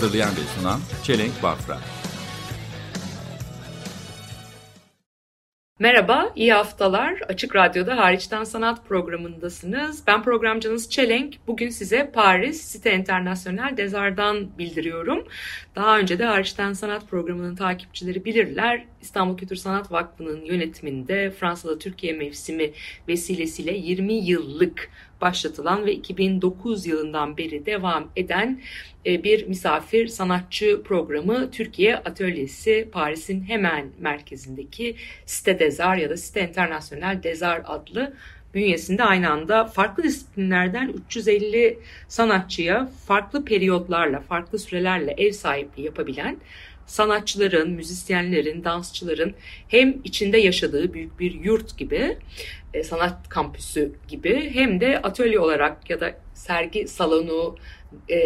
Hazırlayan 0.00 0.30
ve 0.30 0.60
sunan 0.60 0.80
Çelenk 1.02 1.42
Bafra. 1.42 1.78
Merhaba, 5.78 6.32
iyi 6.36 6.52
haftalar. 6.52 7.20
Açık 7.28 7.56
Radyo'da 7.56 7.96
Hariçten 7.96 8.44
Sanat 8.44 8.88
programındasınız. 8.88 10.06
Ben 10.06 10.22
programcınız 10.22 10.90
Çelenk. 10.90 11.34
Bugün 11.46 11.68
size 11.68 12.10
Paris 12.14 12.62
Site 12.62 12.94
International 12.94 13.76
Dezar'dan 13.76 14.58
bildiriyorum. 14.58 15.24
Daha 15.76 15.98
önce 15.98 16.18
de 16.18 16.24
Hariçten 16.24 16.72
Sanat 16.72 17.08
programının 17.10 17.56
takipçileri 17.56 18.24
bilirler. 18.24 18.84
İstanbul 19.02 19.36
Kültür 19.36 19.56
Sanat 19.56 19.92
Vakfı'nın 19.92 20.44
yönetiminde 20.44 21.30
Fransa'da 21.30 21.78
Türkiye 21.78 22.12
mevsimi 22.12 22.70
vesilesiyle 23.08 23.76
20 23.76 24.14
yıllık 24.14 24.90
başlatılan 25.20 25.86
ve 25.86 25.92
2009 25.92 26.86
yılından 26.86 27.36
beri 27.36 27.66
devam 27.66 28.08
eden 28.16 28.60
e, 29.06 29.24
bir 29.24 29.46
misafir 29.46 30.08
sanatçı 30.08 30.82
programı 30.82 31.50
Türkiye 31.50 31.96
Atölyesi 31.96 32.88
Paris'in 32.92 33.42
hemen 33.42 33.86
merkezindeki 33.98 34.96
Site 35.26 35.58
Dezar 35.58 35.96
ya 35.96 36.10
da 36.10 36.16
Site 36.16 36.48
International 36.48 37.22
Dezar 37.22 37.62
adlı 37.64 38.12
bünyesinde 38.54 39.04
aynı 39.04 39.30
anda 39.30 39.64
farklı 39.64 40.02
disiplinlerden 40.02 40.88
350 40.88 41.78
sanatçıya 42.08 42.90
farklı 43.06 43.44
periyotlarla, 43.44 44.20
farklı 44.20 44.58
sürelerle 44.58 45.14
ev 45.18 45.32
sahipliği 45.32 45.84
yapabilen 45.84 46.36
sanatçıların, 46.90 47.70
müzisyenlerin, 47.70 48.64
dansçıların 48.64 49.34
hem 49.68 50.00
içinde 50.04 50.38
yaşadığı 50.38 50.94
büyük 50.94 51.20
bir 51.20 51.34
yurt 51.34 51.78
gibi, 51.78 52.16
e, 52.74 52.82
sanat 52.84 53.28
kampüsü 53.28 53.92
gibi 54.08 54.50
hem 54.54 54.80
de 54.80 55.02
atölye 55.02 55.40
olarak 55.40 55.90
ya 55.90 56.00
da 56.00 56.14
sergi 56.34 56.88
salonu, 56.88 57.56
e, 58.08 58.18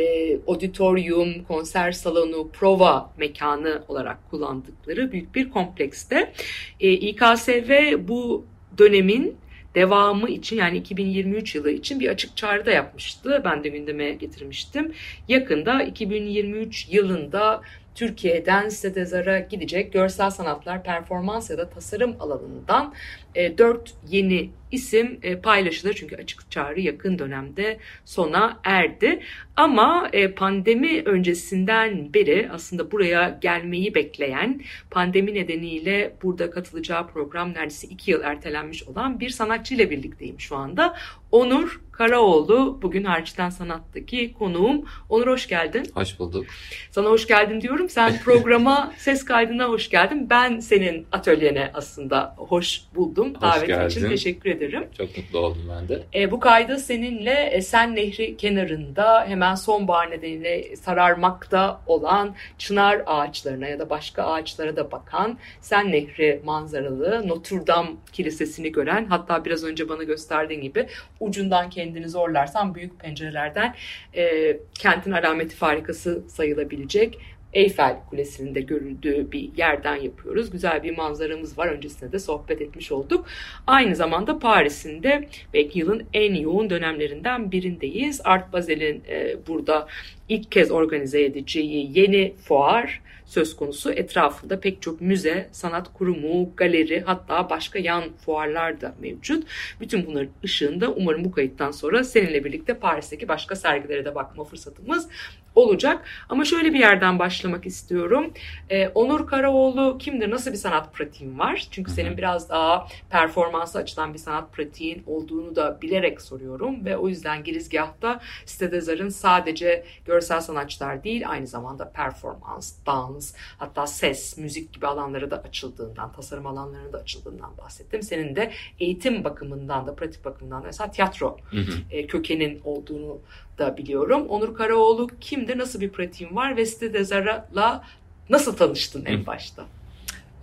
auditorium, 0.46 1.44
konser 1.44 1.92
salonu, 1.92 2.48
prova 2.48 3.12
mekanı 3.18 3.82
olarak 3.88 4.30
kullandıkları 4.30 5.12
büyük 5.12 5.34
bir 5.34 5.50
komplekste. 5.50 6.32
E, 6.80 6.92
İKSV 6.92 7.94
bu 8.08 8.46
dönemin 8.78 9.36
devamı 9.74 10.30
için 10.30 10.56
yani 10.56 10.78
2023 10.78 11.54
yılı 11.54 11.70
için 11.70 12.00
bir 12.00 12.08
açık 12.08 12.36
çağrı 12.36 12.66
da 12.66 12.70
yapmıştı. 12.70 13.42
Ben 13.44 13.64
de 13.64 13.68
gündeme 13.68 14.12
getirmiştim. 14.12 14.92
Yakında 15.28 15.82
2023 15.82 16.88
yılında 16.90 17.60
Türkiye'den 17.94 18.68
Sedezar'a 18.68 19.38
gidecek 19.38 19.92
görsel 19.92 20.30
sanatlar, 20.30 20.82
performans 20.82 21.50
ya 21.50 21.58
da 21.58 21.70
tasarım 21.70 22.16
alanından 22.20 22.94
e, 23.34 23.58
4 23.58 23.94
yeni 24.08 24.50
isim 24.74 25.18
e, 25.22 25.36
paylaşılır. 25.40 25.94
Çünkü 25.94 26.16
açık 26.16 26.50
çağrı 26.50 26.80
yakın 26.80 27.18
dönemde 27.18 27.78
sona 28.04 28.60
erdi. 28.64 29.20
Ama 29.56 30.08
e, 30.12 30.30
pandemi 30.30 31.02
öncesinden 31.04 32.14
beri 32.14 32.48
aslında 32.52 32.90
buraya 32.90 33.38
gelmeyi 33.42 33.94
bekleyen, 33.94 34.60
pandemi 34.90 35.34
nedeniyle 35.34 36.16
burada 36.22 36.50
katılacağı 36.50 37.08
program 37.08 37.52
neredeyse 37.54 37.88
2 37.88 38.10
yıl 38.10 38.22
ertelenmiş 38.22 38.82
olan 38.82 39.20
bir 39.20 39.30
sanatçıyla 39.30 39.90
birlikteyim 39.90 40.40
şu 40.40 40.56
anda. 40.56 40.96
Onur 41.30 41.80
Karaoğlu 41.92 42.78
bugün 42.82 43.04
Harçtan 43.04 43.50
Sanat'taki 43.50 44.32
konuğum. 44.32 44.84
Onur 45.08 45.26
hoş 45.26 45.48
geldin. 45.48 45.86
Hoş 45.94 46.18
bulduk. 46.18 46.46
Sana 46.90 47.08
hoş 47.08 47.26
geldin 47.26 47.60
diyorum. 47.60 47.88
Sen 47.88 48.20
programa, 48.24 48.92
ses 48.96 49.24
kaydına 49.24 49.64
hoş 49.64 49.90
geldin. 49.90 50.30
Ben 50.30 50.58
senin 50.58 51.06
atölyene 51.12 51.70
aslında 51.74 52.34
hoş 52.36 52.80
buldum. 52.94 53.34
Hoş 53.34 53.42
Davetin 53.42 53.66
geldin. 53.66 53.88
için 53.88 54.08
teşekkür 54.08 54.50
ederim. 54.50 54.63
Çok 54.98 55.16
mutlu 55.16 55.38
oldum 55.38 55.62
ben 55.70 55.88
de. 55.88 56.02
E, 56.14 56.30
bu 56.30 56.40
kaydı 56.40 56.78
seninle 56.78 57.50
e, 57.52 57.62
Sen 57.62 57.96
Nehri 57.96 58.36
kenarında 58.36 59.24
hemen 59.26 59.54
sonbahar 59.54 60.10
nedeniyle 60.10 60.76
sararmakta 60.76 61.80
olan 61.86 62.34
çınar 62.58 63.02
ağaçlarına 63.06 63.66
ya 63.66 63.78
da 63.78 63.90
başka 63.90 64.22
ağaçlara 64.22 64.76
da 64.76 64.92
bakan 64.92 65.38
Sen 65.60 65.92
Nehri 65.92 66.40
manzaralı 66.44 67.28
Notre 67.28 67.66
Dame 67.66 67.90
Kilisesi'ni 68.12 68.72
gören 68.72 69.06
hatta 69.06 69.44
biraz 69.44 69.64
önce 69.64 69.88
bana 69.88 70.02
gösterdiğin 70.02 70.60
gibi 70.60 70.86
ucundan 71.20 71.70
kendini 71.70 72.08
zorlarsan 72.08 72.74
büyük 72.74 73.00
pencerelerden 73.00 73.74
e, 74.16 74.56
kentin 74.74 75.12
alameti 75.12 75.56
farikası 75.56 76.22
sayılabilecek 76.28 77.18
Eyfel 77.54 77.96
Kulesi'nin 78.10 78.54
de 78.54 78.60
görüldüğü 78.60 79.32
bir 79.32 79.50
yerden 79.56 79.96
yapıyoruz. 79.96 80.50
Güzel 80.50 80.82
bir 80.82 80.96
manzaramız 80.96 81.58
var. 81.58 81.66
Öncesinde 81.66 82.12
de 82.12 82.18
sohbet 82.18 82.60
etmiş 82.60 82.92
olduk. 82.92 83.26
Aynı 83.66 83.96
zamanda 83.96 84.38
Paris'in 84.38 85.02
de 85.02 85.28
belki 85.54 85.78
yılın 85.78 86.02
en 86.12 86.34
yoğun 86.34 86.70
dönemlerinden 86.70 87.52
birindeyiz. 87.52 88.20
Art 88.24 88.52
Basel'in 88.52 89.02
e, 89.08 89.36
burada 89.48 89.86
ilk 90.28 90.52
kez 90.52 90.70
organize 90.70 91.24
edeceği 91.24 91.98
yeni 91.98 92.34
fuar 92.44 93.02
söz 93.26 93.56
konusu. 93.56 93.92
Etrafında 93.92 94.60
pek 94.60 94.82
çok 94.82 95.00
müze, 95.00 95.48
sanat 95.52 95.92
kurumu, 95.92 96.50
galeri 96.56 97.00
hatta 97.00 97.50
başka 97.50 97.78
yan 97.78 98.04
fuarlar 98.24 98.80
da 98.80 98.94
mevcut. 99.00 99.46
Bütün 99.80 100.06
bunların 100.06 100.30
ışığında 100.44 100.92
umarım 100.92 101.24
bu 101.24 101.32
kayıttan 101.32 101.70
sonra 101.70 102.04
seninle 102.04 102.44
birlikte 102.44 102.74
Paris'teki 102.74 103.28
başka 103.28 103.56
sergilere 103.56 104.04
de 104.04 104.14
bakma 104.14 104.44
fırsatımız 104.44 105.08
olacak. 105.54 106.04
Ama 106.28 106.44
şöyle 106.44 106.74
bir 106.74 106.78
yerden 106.78 107.18
başlamak 107.18 107.66
istiyorum. 107.66 108.32
Ee, 108.70 108.88
Onur 108.88 109.26
Karaoğlu 109.26 109.98
kimdir? 109.98 110.30
Nasıl 110.30 110.52
bir 110.52 110.56
sanat 110.56 110.94
pratiğin 110.94 111.38
var? 111.38 111.68
Çünkü 111.70 111.90
senin 111.90 112.16
biraz 112.16 112.48
daha 112.50 112.88
performansı 113.10 113.78
açılan 113.78 114.14
bir 114.14 114.18
sanat 114.18 114.52
pratiğin 114.52 115.02
olduğunu 115.06 115.56
da 115.56 115.78
bilerek 115.82 116.20
soruyorum 116.20 116.84
ve 116.84 116.96
o 116.96 117.08
yüzden 117.08 117.44
girizgahta 117.44 118.20
Stedezar'ın 118.46 119.08
sadece 119.08 119.84
görsel 120.04 120.40
sanatçılar 120.40 121.04
değil 121.04 121.30
aynı 121.30 121.46
zamanda 121.46 121.90
performans, 121.90 122.74
dans, 122.86 123.34
hatta 123.58 123.86
ses, 123.86 124.38
müzik 124.38 124.72
gibi 124.72 124.86
alanlara 124.86 125.30
da 125.30 125.36
açıldığından, 125.36 126.12
tasarım 126.12 126.46
alanlarına 126.46 126.92
da 126.92 126.98
açıldığından 126.98 127.58
bahsettim. 127.58 128.02
Senin 128.02 128.36
de 128.36 128.52
eğitim 128.80 129.24
bakımından 129.24 129.86
da, 129.86 129.94
pratik 129.94 130.24
bakımından 130.24 130.62
da 130.62 130.66
mesela 130.66 130.90
tiyatro 130.90 131.36
Hı 131.50 131.56
hı. 131.56 131.72
e, 131.90 132.06
kökenin 132.06 132.60
olduğunu 132.64 133.18
da 133.58 133.76
biliyorum. 133.76 134.26
Onur 134.28 134.54
Karaoğlu 134.54 135.08
kimdir, 135.20 135.58
nasıl 135.58 135.80
bir 135.80 135.88
pratiğin 135.88 136.36
var 136.36 136.56
ve 136.56 136.66
Stedezar'la 136.66 137.84
nasıl 138.30 138.56
tanıştın 138.56 139.04
en 139.04 139.26
başta? 139.26 139.64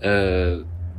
Ee, 0.03 0.53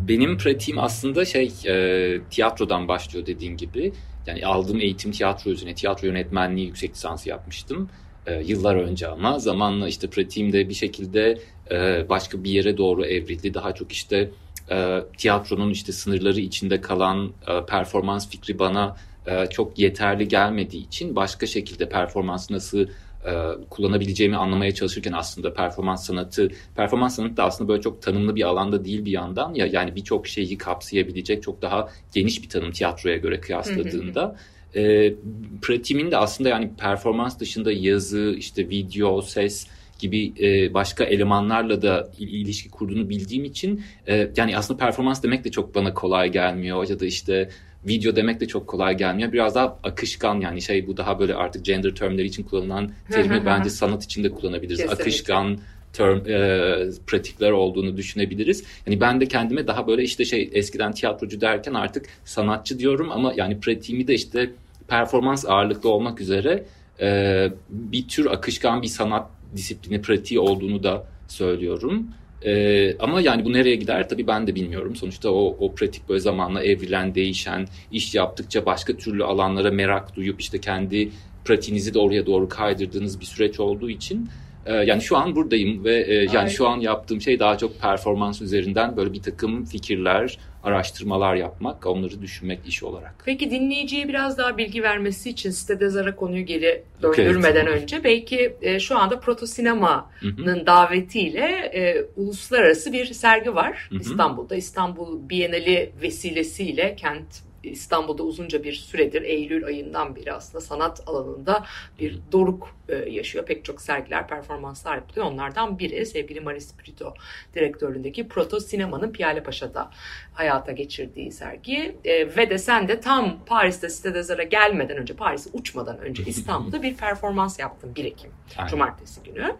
benim 0.08 0.38
pratiğim 0.38 0.78
aslında 0.78 1.24
şey 1.24 1.52
e, 1.66 2.20
tiyatrodan 2.30 2.88
başlıyor 2.88 3.26
dediğin 3.26 3.56
gibi. 3.56 3.92
Yani 4.26 4.46
aldığım 4.46 4.80
eğitim 4.80 5.12
tiyatro 5.12 5.50
üzerine, 5.50 5.74
tiyatro 5.74 6.06
yönetmenliği 6.06 6.66
yüksek 6.66 6.90
lisansı 6.94 7.28
yapmıştım. 7.28 7.88
Ee, 8.26 8.42
yıllar 8.42 8.74
önce 8.76 9.08
ama 9.08 9.38
zamanla 9.38 9.88
işte 9.88 10.10
pratiğim 10.10 10.52
de 10.52 10.68
bir 10.68 10.74
şekilde 10.74 11.38
e, 11.70 12.08
başka 12.08 12.44
bir 12.44 12.50
yere 12.50 12.76
doğru 12.76 13.06
evrildi. 13.06 13.54
Daha 13.54 13.74
çok 13.74 13.92
işte 13.92 14.30
e, 14.70 15.00
tiyatronun 15.18 15.70
işte 15.70 15.92
sınırları 15.92 16.40
içinde 16.40 16.80
kalan 16.80 17.32
e, 17.48 17.66
performans 17.66 18.30
fikri 18.30 18.58
bana 18.58 18.96
e, 19.26 19.46
çok 19.46 19.78
yeterli 19.78 20.28
gelmediği 20.28 20.86
için 20.86 21.16
başka 21.16 21.46
şekilde 21.46 21.88
performansı 21.88 22.52
nasıl 22.54 22.86
e, 23.26 23.32
kullanabileceğimi 23.70 24.36
anlamaya 24.36 24.74
çalışırken 24.74 25.12
aslında 25.12 25.54
performans 25.54 26.06
sanatı, 26.06 26.50
performans 26.76 27.16
sanatı 27.16 27.36
da 27.36 27.44
aslında 27.44 27.68
böyle 27.68 27.82
çok 27.82 28.02
tanımlı 28.02 28.36
bir 28.36 28.42
alanda 28.42 28.84
değil 28.84 29.04
bir 29.04 29.10
yandan. 29.12 29.54
Ya 29.54 29.66
yani 29.66 29.96
birçok 29.96 30.26
şeyi 30.26 30.58
kapsayabilecek 30.58 31.42
çok 31.42 31.62
daha 31.62 31.88
geniş 32.14 32.42
bir 32.42 32.48
tanım 32.48 32.72
tiyatroya 32.72 33.16
göre 33.16 33.40
kıyasladığında. 33.40 34.36
E, 34.74 35.14
pratiğimin 35.62 36.10
de 36.10 36.16
aslında 36.16 36.48
yani 36.48 36.70
performans 36.78 37.38
dışında 37.38 37.72
yazı, 37.72 38.34
işte 38.38 38.68
video, 38.68 39.22
ses 39.22 39.66
gibi 39.98 40.32
e, 40.40 40.74
başka 40.74 41.04
elemanlarla 41.04 41.82
da 41.82 42.10
il- 42.18 42.28
ilişki 42.40 42.70
kurduğunu 42.70 43.08
bildiğim 43.08 43.44
için 43.44 43.84
e, 44.08 44.30
yani 44.36 44.56
aslında 44.56 44.78
performans 44.78 45.22
demek 45.22 45.44
de 45.44 45.50
çok 45.50 45.74
bana 45.74 45.94
kolay 45.94 46.32
gelmiyor. 46.32 46.90
Ya 46.90 47.00
da 47.00 47.06
işte 47.06 47.48
video 47.86 48.16
demek 48.16 48.40
de 48.40 48.48
çok 48.48 48.66
kolay 48.66 48.96
gelmiyor. 48.96 49.32
Biraz 49.32 49.54
daha 49.54 49.78
akışkan 49.82 50.40
yani 50.40 50.62
şey 50.62 50.86
bu 50.86 50.96
daha 50.96 51.18
böyle 51.18 51.34
artık 51.34 51.64
gender 51.64 51.94
termleri 51.94 52.26
için 52.26 52.42
kullanılan 52.42 52.90
terimi 53.10 53.46
bence 53.46 53.70
sanat 53.70 54.04
için 54.04 54.24
de 54.24 54.30
kullanabiliriz. 54.30 54.78
Kesinlikle. 54.78 55.02
Akışkan 55.02 55.58
term, 55.92 56.18
e, 56.18 56.90
pratikler 57.06 57.50
olduğunu 57.50 57.96
düşünebiliriz. 57.96 58.64
Yani 58.86 59.00
ben 59.00 59.20
de 59.20 59.26
kendime 59.26 59.66
daha 59.66 59.86
böyle 59.86 60.02
işte 60.02 60.24
şey 60.24 60.50
eskiden 60.52 60.92
tiyatrocu 60.92 61.40
derken 61.40 61.74
artık 61.74 62.06
sanatçı 62.24 62.78
diyorum 62.78 63.10
ama 63.10 63.32
yani 63.36 63.60
pratiğimi 63.60 64.08
de 64.08 64.14
işte 64.14 64.50
performans 64.88 65.44
ağırlıklı 65.48 65.88
olmak 65.90 66.20
üzere 66.20 66.64
e, 67.00 67.48
bir 67.70 68.08
tür 68.08 68.26
akışkan 68.26 68.82
bir 68.82 68.86
sanat 68.86 69.30
disiplini, 69.56 70.02
pratiği 70.02 70.40
olduğunu 70.40 70.82
da 70.82 71.06
söylüyorum. 71.28 72.06
Ee, 72.44 72.96
ama 72.98 73.20
yani 73.20 73.44
bu 73.44 73.52
nereye 73.52 73.76
gider 73.76 74.08
tabii 74.08 74.26
ben 74.26 74.46
de 74.46 74.54
bilmiyorum. 74.54 74.96
Sonuçta 74.96 75.30
o, 75.30 75.56
o 75.60 75.74
pratik 75.74 76.08
böyle 76.08 76.20
zamanla 76.20 76.62
evrilen, 76.64 77.14
değişen, 77.14 77.68
iş 77.92 78.14
yaptıkça 78.14 78.66
başka 78.66 78.96
türlü 78.96 79.24
alanlara 79.24 79.70
merak 79.70 80.16
duyup 80.16 80.40
işte 80.40 80.60
kendi 80.60 81.10
pratiğinizi 81.44 81.94
de 81.94 81.98
oraya 81.98 82.26
doğru 82.26 82.48
kaydırdığınız 82.48 83.20
bir 83.20 83.24
süreç 83.24 83.60
olduğu 83.60 83.90
için 83.90 84.28
e, 84.66 84.72
yani 84.74 85.02
şu 85.02 85.16
an 85.16 85.36
buradayım 85.36 85.84
ve 85.84 85.94
e, 85.94 86.14
yani 86.14 86.38
Aynen. 86.38 86.48
şu 86.48 86.68
an 86.68 86.80
yaptığım 86.80 87.20
şey 87.20 87.38
daha 87.38 87.58
çok 87.58 87.80
performans 87.80 88.42
üzerinden 88.42 88.96
böyle 88.96 89.12
bir 89.12 89.22
takım 89.22 89.64
fikirler, 89.64 90.38
araştırmalar 90.62 91.34
yapmak, 91.34 91.86
onları 91.86 92.22
düşünmek 92.22 92.58
iş 92.66 92.82
olarak. 92.82 93.14
Peki 93.24 93.50
dinleyiciye 93.50 94.08
biraz 94.08 94.38
daha 94.38 94.58
bilgi 94.58 94.82
vermesi 94.82 95.30
için 95.30 95.50
sitede 95.50 95.88
Zara 95.88 96.16
konuyu 96.16 96.46
geri 96.46 96.82
döndürmeden 97.02 97.66
Evet. 97.66 97.82
önce 97.82 98.04
belki 98.04 98.56
e, 98.62 98.80
şu 98.80 98.98
anda 98.98 99.20
Proto 99.20 99.46
Sinema'nın 99.46 100.66
davetiyle 100.66 101.46
e, 101.74 102.06
uluslararası 102.16 102.92
bir 102.92 103.06
sergi 103.06 103.54
var 103.54 103.88
Hı 103.90 103.96
hı. 103.96 104.00
İstanbul'da. 104.00 104.56
İstanbul 104.56 105.28
Bienali 105.28 105.92
vesilesiyle 106.02 106.96
kent 106.96 107.42
İstanbul'da 107.62 108.22
uzunca 108.22 108.64
bir 108.64 108.72
süredir 108.72 109.22
Eylül 109.22 109.64
ayından 109.64 110.16
beri 110.16 110.32
aslında 110.32 110.60
sanat 110.60 111.02
alanında 111.06 111.64
bir 112.00 112.18
doruk 112.32 112.68
yaşıyor. 112.96 113.46
Pek 113.46 113.64
çok 113.64 113.80
sergiler, 113.80 114.28
performanslar 114.28 114.96
yapılıyor. 114.96 115.26
Onlardan 115.26 115.78
biri 115.78 116.06
sevgili 116.06 116.40
Maris 116.40 116.78
Brito 116.78 117.14
direktörlüğündeki 117.54 118.28
Proto 118.28 118.60
Sinema'nın 118.60 119.12
Piyale 119.12 119.42
Paşa'da 119.42 119.90
hayata 120.34 120.72
geçirdiği 120.72 121.32
sergi. 121.32 121.96
E, 122.04 122.36
ve 122.36 122.50
de 122.50 122.58
sen 122.58 122.88
de 122.88 123.00
tam 123.00 123.44
Paris'te 123.46 123.86
Arts'a 123.86 124.42
gelmeden 124.42 124.96
önce, 124.96 125.14
Paris'e 125.14 125.50
uçmadan 125.52 125.98
önce 125.98 126.22
İstanbul'da 126.26 126.82
bir 126.82 126.94
performans 126.96 127.58
yaptın 127.58 127.94
1 127.94 128.04
Ekim. 128.04 128.30
Aynen. 128.56 128.68
Cumartesi 128.68 129.22
günü. 129.22 129.56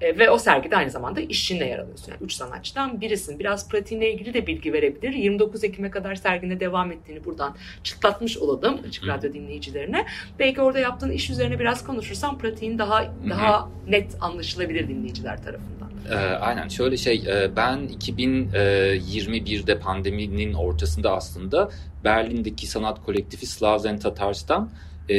E, 0.00 0.18
ve 0.18 0.30
o 0.30 0.38
sergide 0.38 0.76
aynı 0.76 0.90
zamanda 0.90 1.20
işçinle 1.20 1.64
yer 1.64 1.78
alıyorsun. 1.78 2.12
Yani 2.12 2.22
üç 2.22 2.32
sanatçıdan 2.32 3.00
birisin. 3.00 3.38
Biraz 3.38 3.68
pratiğinle 3.68 4.12
ilgili 4.12 4.34
de 4.34 4.46
bilgi 4.46 4.72
verebilir. 4.72 5.12
29 5.12 5.64
Ekim'e 5.64 5.90
kadar 5.90 6.14
sergine 6.14 6.60
devam 6.60 6.92
ettiğini 6.92 7.24
buradan 7.24 7.56
çıtlatmış 7.84 8.38
olalım 8.38 8.80
Açık. 8.88 9.06
Radyo 9.06 9.32
dinleyicilerine. 9.32 10.06
Belki 10.38 10.60
orada 10.60 10.78
yaptığın 10.78 11.10
iş 11.10 11.30
üzerine 11.30 11.58
biraz 11.58 11.84
konuşursan 11.84 12.38
pratiğin 12.38 12.75
daha 12.78 13.14
daha 13.28 13.68
net 13.88 14.16
anlaşılabilir 14.20 14.88
dinleyiciler 14.88 15.42
tarafından. 15.42 15.90
Ee, 16.10 16.14
aynen 16.16 16.68
şöyle 16.68 16.96
şey 16.96 17.24
e, 17.26 17.56
ben 17.56 17.78
2021'de 17.78 19.78
pandeminin 19.78 20.54
ortasında 20.54 21.16
aslında 21.16 21.70
Berlin'deki 22.04 22.66
sanat 22.66 23.04
kolektifi 23.04 23.46
Slavs 23.46 23.86
and 23.86 23.98
Tatars'tan 23.98 24.70
e, 25.08 25.14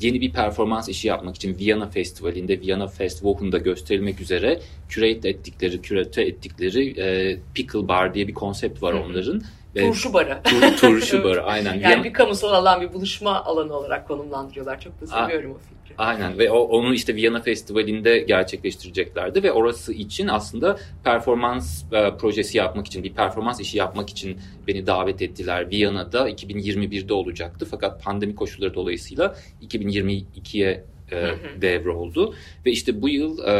yeni 0.00 0.20
bir 0.20 0.32
performans 0.32 0.88
işi 0.88 1.08
yapmak 1.08 1.36
için 1.36 1.58
Viyana 1.58 1.86
Festivali'nde 1.86 2.60
Viyana 2.60 2.86
Fest 2.86 3.18
Wochen'da 3.18 3.58
gösterilmek 3.58 4.20
üzere 4.20 4.60
curate 4.88 5.28
ettikleri, 5.28 5.82
kürate 5.82 6.22
ettikleri 6.22 7.00
e, 7.00 7.38
Pickle 7.54 7.88
Bar 7.88 8.14
diye 8.14 8.28
bir 8.28 8.34
konsept 8.34 8.82
var 8.82 8.94
Hı 8.94 8.98
hı. 8.98 9.02
onların. 9.02 9.38
Ve 9.38 9.42
Turşu 9.76 10.12
barı. 10.12 10.38
tur- 10.44 10.76
turşu 10.76 11.24
barı 11.24 11.44
aynen. 11.44 11.74
Yani 11.74 12.04
bir 12.04 12.12
kamusal 12.12 12.52
alan, 12.52 12.80
bir 12.80 12.92
buluşma 12.92 13.44
alanı 13.44 13.74
olarak 13.74 14.08
konumlandırıyorlar. 14.08 14.80
Çok 14.80 15.00
da 15.00 15.06
seviyorum 15.06 15.50
o 15.50 15.58
fikri. 15.58 15.94
Aynen 15.98 16.38
ve 16.38 16.50
o, 16.50 16.58
onu 16.58 16.94
işte 16.94 17.14
Viyana 17.14 17.40
Festivali'nde 17.40 18.18
gerçekleştireceklerdi 18.18 19.42
ve 19.42 19.52
orası 19.52 19.92
için 19.92 20.28
aslında 20.28 20.78
performans 21.04 21.82
e, 21.92 22.16
projesi 22.16 22.58
yapmak 22.58 22.86
için, 22.86 23.04
bir 23.04 23.12
performans 23.12 23.60
işi 23.60 23.78
yapmak 23.78 24.10
için 24.10 24.40
beni 24.66 24.86
davet 24.86 25.22
ettiler. 25.22 25.70
Viyana'da 25.70 26.30
2021'de 26.30 27.14
olacaktı 27.14 27.66
fakat 27.70 28.04
pandemi 28.04 28.34
koşulları 28.34 28.74
dolayısıyla 28.74 29.36
2022'ye 29.62 30.84
e, 31.12 31.16
hı. 31.16 31.62
devroldu. 31.62 32.34
Ve 32.66 32.70
işte 32.70 33.02
bu 33.02 33.08
yıl 33.08 33.38
e, 33.38 33.52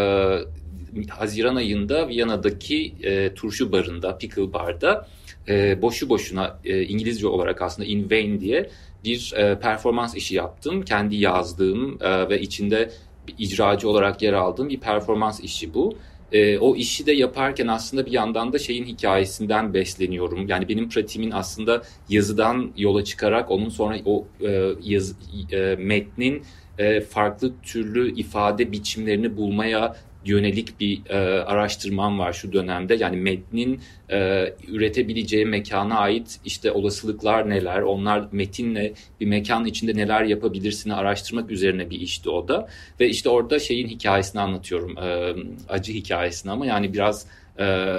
Haziran 1.08 1.56
ayında 1.56 2.08
Viyana'daki 2.08 2.94
e, 3.02 3.34
turşu 3.34 3.72
barında, 3.72 4.18
Pickle 4.18 4.52
Bar'da 4.52 5.08
e, 5.48 5.82
boşu 5.82 6.08
boşuna 6.08 6.58
e, 6.64 6.82
İngilizce 6.82 7.26
olarak 7.26 7.62
aslında 7.62 7.88
in 7.88 8.10
vain 8.10 8.40
diye 8.40 8.70
bir 9.04 9.32
e, 9.36 9.58
performans 9.58 10.14
işi 10.16 10.34
yaptım. 10.34 10.82
Kendi 10.82 11.16
yazdığım 11.16 11.98
e, 12.00 12.28
ve 12.28 12.40
içinde 12.40 12.90
bir 13.28 13.34
icracı 13.38 13.88
olarak 13.88 14.22
yer 14.22 14.32
aldığım 14.32 14.68
bir 14.68 14.80
performans 14.80 15.40
işi 15.40 15.74
bu. 15.74 15.96
E, 16.32 16.58
o 16.58 16.76
işi 16.76 17.06
de 17.06 17.12
yaparken 17.12 17.66
aslında 17.66 18.06
bir 18.06 18.12
yandan 18.12 18.52
da 18.52 18.58
şeyin 18.58 18.84
hikayesinden 18.84 19.74
besleniyorum. 19.74 20.48
Yani 20.48 20.68
benim 20.68 20.88
pratiğimin 20.88 21.30
aslında 21.30 21.82
yazıdan 22.08 22.72
yola 22.76 23.04
çıkarak 23.04 23.50
onun 23.50 23.68
sonra 23.68 23.96
o 24.04 24.26
e, 24.40 24.68
yaz, 24.82 25.14
e, 25.52 25.76
metnin 25.78 26.42
e, 26.78 27.00
farklı 27.00 27.52
türlü 27.62 28.14
ifade 28.16 28.72
biçimlerini 28.72 29.36
bulmaya 29.36 29.96
yönelik 30.24 30.80
bir 30.80 31.06
e, 31.08 31.16
araştırmam 31.42 32.18
var 32.18 32.32
şu 32.32 32.52
dönemde. 32.52 32.94
Yani 32.94 33.16
metnin 33.16 33.80
e, 34.10 34.48
üretebileceği 34.68 35.46
mekana 35.46 35.98
ait 35.98 36.40
işte 36.44 36.72
olasılıklar 36.72 37.50
neler, 37.50 37.82
onlar 37.82 38.24
metinle 38.32 38.92
bir 39.20 39.26
mekan 39.26 39.64
içinde 39.64 39.94
neler 39.96 40.22
yapabilirsini 40.22 40.94
araştırmak 40.94 41.50
üzerine 41.50 41.90
bir 41.90 42.00
işti 42.00 42.30
o 42.30 42.48
da. 42.48 42.68
Ve 43.00 43.08
işte 43.08 43.28
orada 43.28 43.58
şeyin 43.58 43.88
hikayesini 43.88 44.40
anlatıyorum, 44.40 44.98
e, 44.98 45.34
acı 45.68 45.92
hikayesini 45.92 46.52
ama 46.52 46.66
yani 46.66 46.92
biraz 46.92 47.26
e, 47.58 47.96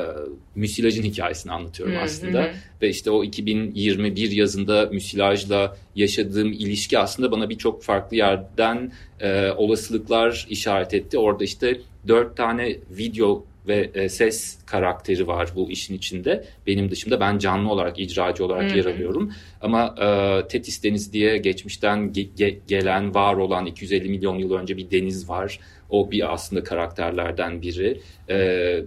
müsilajın 0.56 1.04
hikayesini 1.04 1.52
anlatıyorum 1.52 1.96
Hı, 1.96 2.00
aslında. 2.00 2.44
hı. 2.44 2.52
Ve 2.82 2.90
işte 2.90 3.12
o 3.12 3.24
2021 3.24 4.32
yazında 4.32 4.86
müsilajla 4.86 5.78
yaşadığım 5.96 6.52
ilişki 6.52 7.00
aslında 7.00 7.32
bana 7.32 7.50
birçok 7.50 7.84
farklı 7.84 8.18
yerden 8.18 8.92
e, 9.20 9.52
olasılıklar 9.52 10.48
işaret 10.50 10.94
etti. 10.94 11.18
Orada 11.18 11.44
işte 11.44 11.78
dört 12.08 12.38
tane 12.38 12.76
video 12.92 13.46
ve 13.68 13.90
e, 13.94 14.10
ses 14.10 14.58
karakteri 14.66 15.28
var 15.28 15.50
bu 15.56 15.72
işin 15.72 15.96
içinde. 15.98 16.46
Benim 16.68 16.92
dışımda 16.92 17.20
ben 17.20 17.38
canlı 17.38 17.72
olarak, 17.72 18.00
icracı 18.00 18.46
olarak 18.46 18.72
Hı 18.72 18.78
yer 18.78 18.86
alıyorum. 18.86 19.32
Ama 19.62 19.96
e, 20.02 20.48
Tetis 20.48 20.84
Denizi 20.84 21.14
diye 21.14 21.38
geçmişten 21.38 21.98
ge- 22.00 22.28
ge- 22.38 22.58
gelen, 22.68 23.16
var 23.16 23.34
olan 23.36 23.66
250 23.66 24.10
milyon 24.10 24.38
yıl 24.38 24.54
önce 24.54 24.78
bir 24.78 24.92
deniz 24.92 25.30
var. 25.30 25.60
O 25.90 26.12
bir 26.12 26.34
aslında 26.34 26.64
karakterlerden 26.64 27.62
biri. 27.62 28.02
E, 28.30 28.84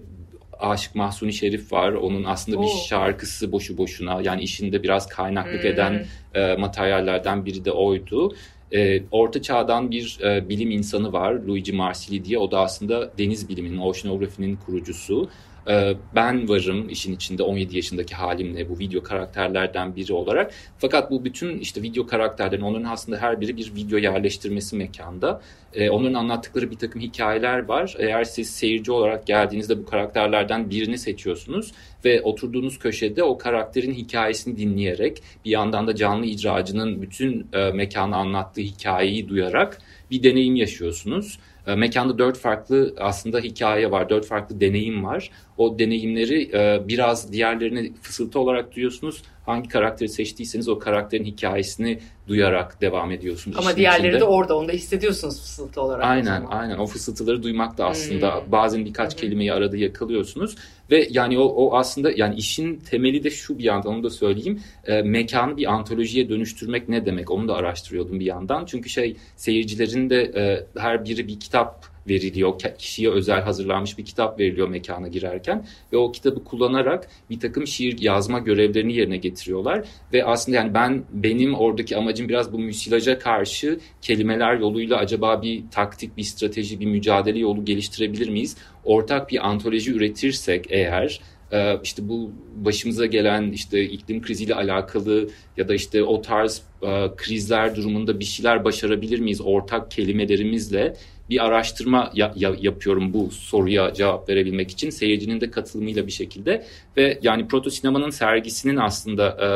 Aşık 0.59 0.95
Mahsuni 0.95 1.33
Şerif 1.33 1.73
var. 1.73 1.93
Onun 1.93 2.25
aslında 2.25 2.59
bir 2.63 2.67
Oo. 2.67 2.87
şarkısı 2.89 3.53
boşu 3.53 3.79
boşuna. 3.79 4.21
Yani 4.23 4.43
işinde 4.43 4.83
biraz 4.83 5.09
kaynaklık 5.09 5.63
Hmm. 5.63 5.71
eden 5.71 6.07
e, 6.35 6.57
materyallerden 6.57 7.45
biri 7.47 7.65
de 7.65 7.73
oydu. 7.73 8.35
E, 8.73 9.03
Orta 9.11 9.43
Çağ'dan 9.43 9.91
bir 9.91 10.19
e, 10.25 10.49
bilim 10.49 10.71
insanı 10.71 11.13
var 11.13 11.33
Luigi 11.33 11.73
Marsili 11.73 12.25
diye. 12.25 12.39
O 12.39 12.51
da 12.51 12.61
aslında 12.61 13.19
deniz 13.19 13.49
biliminin, 13.49 13.79
oceanografinin 13.79 14.57
kurucusu. 14.67 15.31
E, 15.69 15.95
ben 16.15 16.49
varım 16.49 16.89
işin 16.89 17.15
içinde 17.15 17.43
17 17.43 17.77
yaşındaki 17.77 18.15
halimle 18.15 18.69
bu 18.69 18.79
video 18.79 19.03
karakterlerden 19.03 19.97
biri 19.97 20.13
olarak. 20.13 20.53
Fakat 20.79 21.11
bu 21.11 21.25
bütün 21.25 21.59
işte 21.59 21.83
video 21.83 22.07
karakterlerin 22.07 22.63
onların 22.63 22.85
aslında 22.85 23.19
her 23.19 23.41
biri 23.41 23.57
bir 23.57 23.73
video 23.75 23.99
yerleştirmesi 23.99 24.77
mekanda. 24.77 25.41
E, 25.75 25.91
onların 25.91 26.15
anlattıkları 26.15 26.71
bir 26.71 26.77
takım 26.77 27.01
hikayeler 27.01 27.69
var. 27.69 27.95
Eğer 27.99 28.25
siz 28.25 28.51
seyirci 28.51 28.93
olarak 28.93 29.27
geldiğinizde 29.27 29.79
bu 29.79 29.87
karakterlerden 29.87 30.71
birini 30.71 30.99
seçiyorsunuz 30.99 31.73
ve 32.05 32.23
oturduğunuz 32.23 32.79
köşede 32.79 33.23
o 33.23 33.39
karakterin 33.39 33.95
hikayesini 33.95 34.59
dinleyerek 34.59 35.23
bir 35.45 35.51
yandan 35.51 35.87
da 35.87 35.95
canlı 35.95 36.27
icracının 36.27 37.03
bütün 37.03 37.47
e, 37.53 37.71
mekanı 37.71 38.17
anlattığı 38.17 38.61
hikayeyi 38.61 39.29
duyarak 39.29 39.79
bir 40.11 40.23
deneyim 40.23 40.57
yaşıyorsunuz. 40.57 41.39
E, 41.67 41.75
mekanda 41.75 42.19
dört 42.19 42.39
farklı 42.39 42.95
aslında 42.99 43.39
hikaye 43.41 43.91
var, 43.91 44.09
dört 44.11 44.27
farklı 44.27 44.61
deneyim 44.61 45.05
var. 45.05 45.31
O 45.59 45.79
deneyimleri 45.79 46.51
e, 46.53 46.89
biraz 46.89 47.33
diğerlerini 47.33 47.93
fısıltı 48.03 48.39
olarak 48.41 48.75
duyuyorsunuz. 48.77 49.23
Hangi 49.47 49.69
karakteri 49.69 50.09
seçtiyseniz 50.09 50.69
o 50.69 50.79
karakterin 50.79 51.25
hikayesini 51.25 51.99
duyarak 52.29 52.81
devam 52.81 53.11
ediyorsunuz. 53.11 53.57
Ama 53.61 53.77
diğerleri 53.77 54.07
içinde. 54.09 54.21
de 54.21 54.25
orada. 54.25 54.57
Onu 54.59 54.69
da 54.69 54.73
hissediyorsunuz 54.73 55.41
fısıltı 55.41 55.81
olarak. 55.81 56.05
o 56.05 56.07
Aynen 56.07 56.25
zaman. 56.41 56.51
aynen 56.51 56.79
o 56.79 56.87
fısıltıları 56.87 57.43
duymak 57.43 57.79
da 57.79 57.87
aslında 57.87 58.35
Hmm. 58.35 58.53
bazen 58.53 58.85
birkaç 58.85 59.13
hı. 59.13 59.17
kelimeyi 59.17 59.53
arada 59.53 59.77
yakalıyorsunuz 59.77 60.57
ve 60.91 61.09
yani 61.11 61.39
o, 61.39 61.45
o 61.45 61.77
aslında 61.77 62.11
yani 62.17 62.35
işin 62.35 62.77
temeli 62.77 63.25
de 63.25 63.31
şu 63.31 63.59
bir 63.59 63.65
yandan 63.65 63.93
onu 63.93 64.03
da 64.03 64.11
söyleyeyim. 64.11 64.61
E, 64.85 65.03
mekanı 65.03 65.57
bir 65.57 65.73
antolojiye 65.73 66.29
dönüştürmek 66.29 66.89
ne 66.89 67.07
demek? 67.07 67.31
Onu 67.31 67.49
da 67.49 67.55
araştırıyordum 67.55 68.21
bir 68.21 68.27
yandan. 68.27 68.65
Çünkü 68.65 68.89
şey 68.89 69.17
seyircilerin 69.37 70.11
de 70.11 70.23
e, 70.23 70.67
her 70.81 71.05
biri 71.05 71.29
bir 71.29 71.41
kitap 71.41 71.96
veriliyor 72.09 72.59
kişiye 72.79 73.11
özel 73.11 73.41
hazırlanmış 73.41 73.99
bir 73.99 74.05
kitap 74.05 74.41
veriliyor 74.41 74.69
mekana 74.69 75.09
girerken 75.09 75.67
ve 75.93 75.97
o 75.97 76.13
kitabı 76.13 76.45
kullanarak 76.45 77.09
bir 77.31 77.41
takım 77.41 77.67
şiir 77.67 78.01
yazma 78.01 78.39
görevlerini 78.39 78.97
yerine 78.97 79.17
getiriyorlar 79.17 79.89
ve 80.13 80.25
aslında 80.25 80.57
yani 80.57 80.75
ben 80.75 81.05
benim 81.13 81.55
oradaki 81.55 81.97
amacım 81.97 82.29
biraz 82.29 82.53
bu 82.53 82.59
müsilaja 82.59 83.19
karşı 83.19 83.81
kelimeler 84.03 84.59
yoluyla 84.59 84.97
acaba 84.97 85.43
bir 85.43 85.63
taktik, 85.71 86.17
bir 86.17 86.23
strateji, 86.23 86.81
bir 86.81 86.87
mücadele 86.87 87.39
yolu 87.39 87.65
geliştirebilir 87.65 88.29
miyiz? 88.29 88.57
Ortak 88.85 89.31
bir 89.31 89.49
antoloji 89.49 89.93
üretirsek 89.93 90.67
eğer 90.69 91.21
e, 91.53 91.81
işte 91.83 92.09
bu 92.09 92.33
başımıza 92.57 93.07
gelen 93.07 93.51
işte 93.51 93.85
iklim 93.85 94.23
kriziyle 94.23 94.55
alakalı 94.55 95.29
ya 95.57 95.69
da 95.69 95.75
işte 95.75 96.03
o 96.03 96.23
tarz 96.23 96.63
e, 96.83 97.11
krizler 97.17 97.77
durumunda 97.77 98.21
bir 98.21 98.25
şeyler 98.25 98.65
başarabilir 98.65 99.19
miyiz 99.19 99.41
ortak 99.41 99.91
kelimelerimizle 99.91 100.97
bir 101.31 101.45
araştırma 101.47 102.11
ya- 102.15 102.33
ya- 102.37 102.57
yapıyorum 102.61 103.13
bu 103.13 103.31
soruya 103.31 103.95
cevap 103.95 104.29
verebilmek 104.29 104.71
için 104.71 104.91
seyircinin 104.91 105.41
de 105.41 105.51
katılımıyla 105.51 106.07
bir 106.07 106.13
şekilde. 106.13 106.65
Ve 106.97 107.19
yani 107.23 107.49
proto 107.49 107.71
sinemanın 107.71 108.11
sergisinin 108.11 108.77
aslında 108.77 109.29
e, 109.29 109.47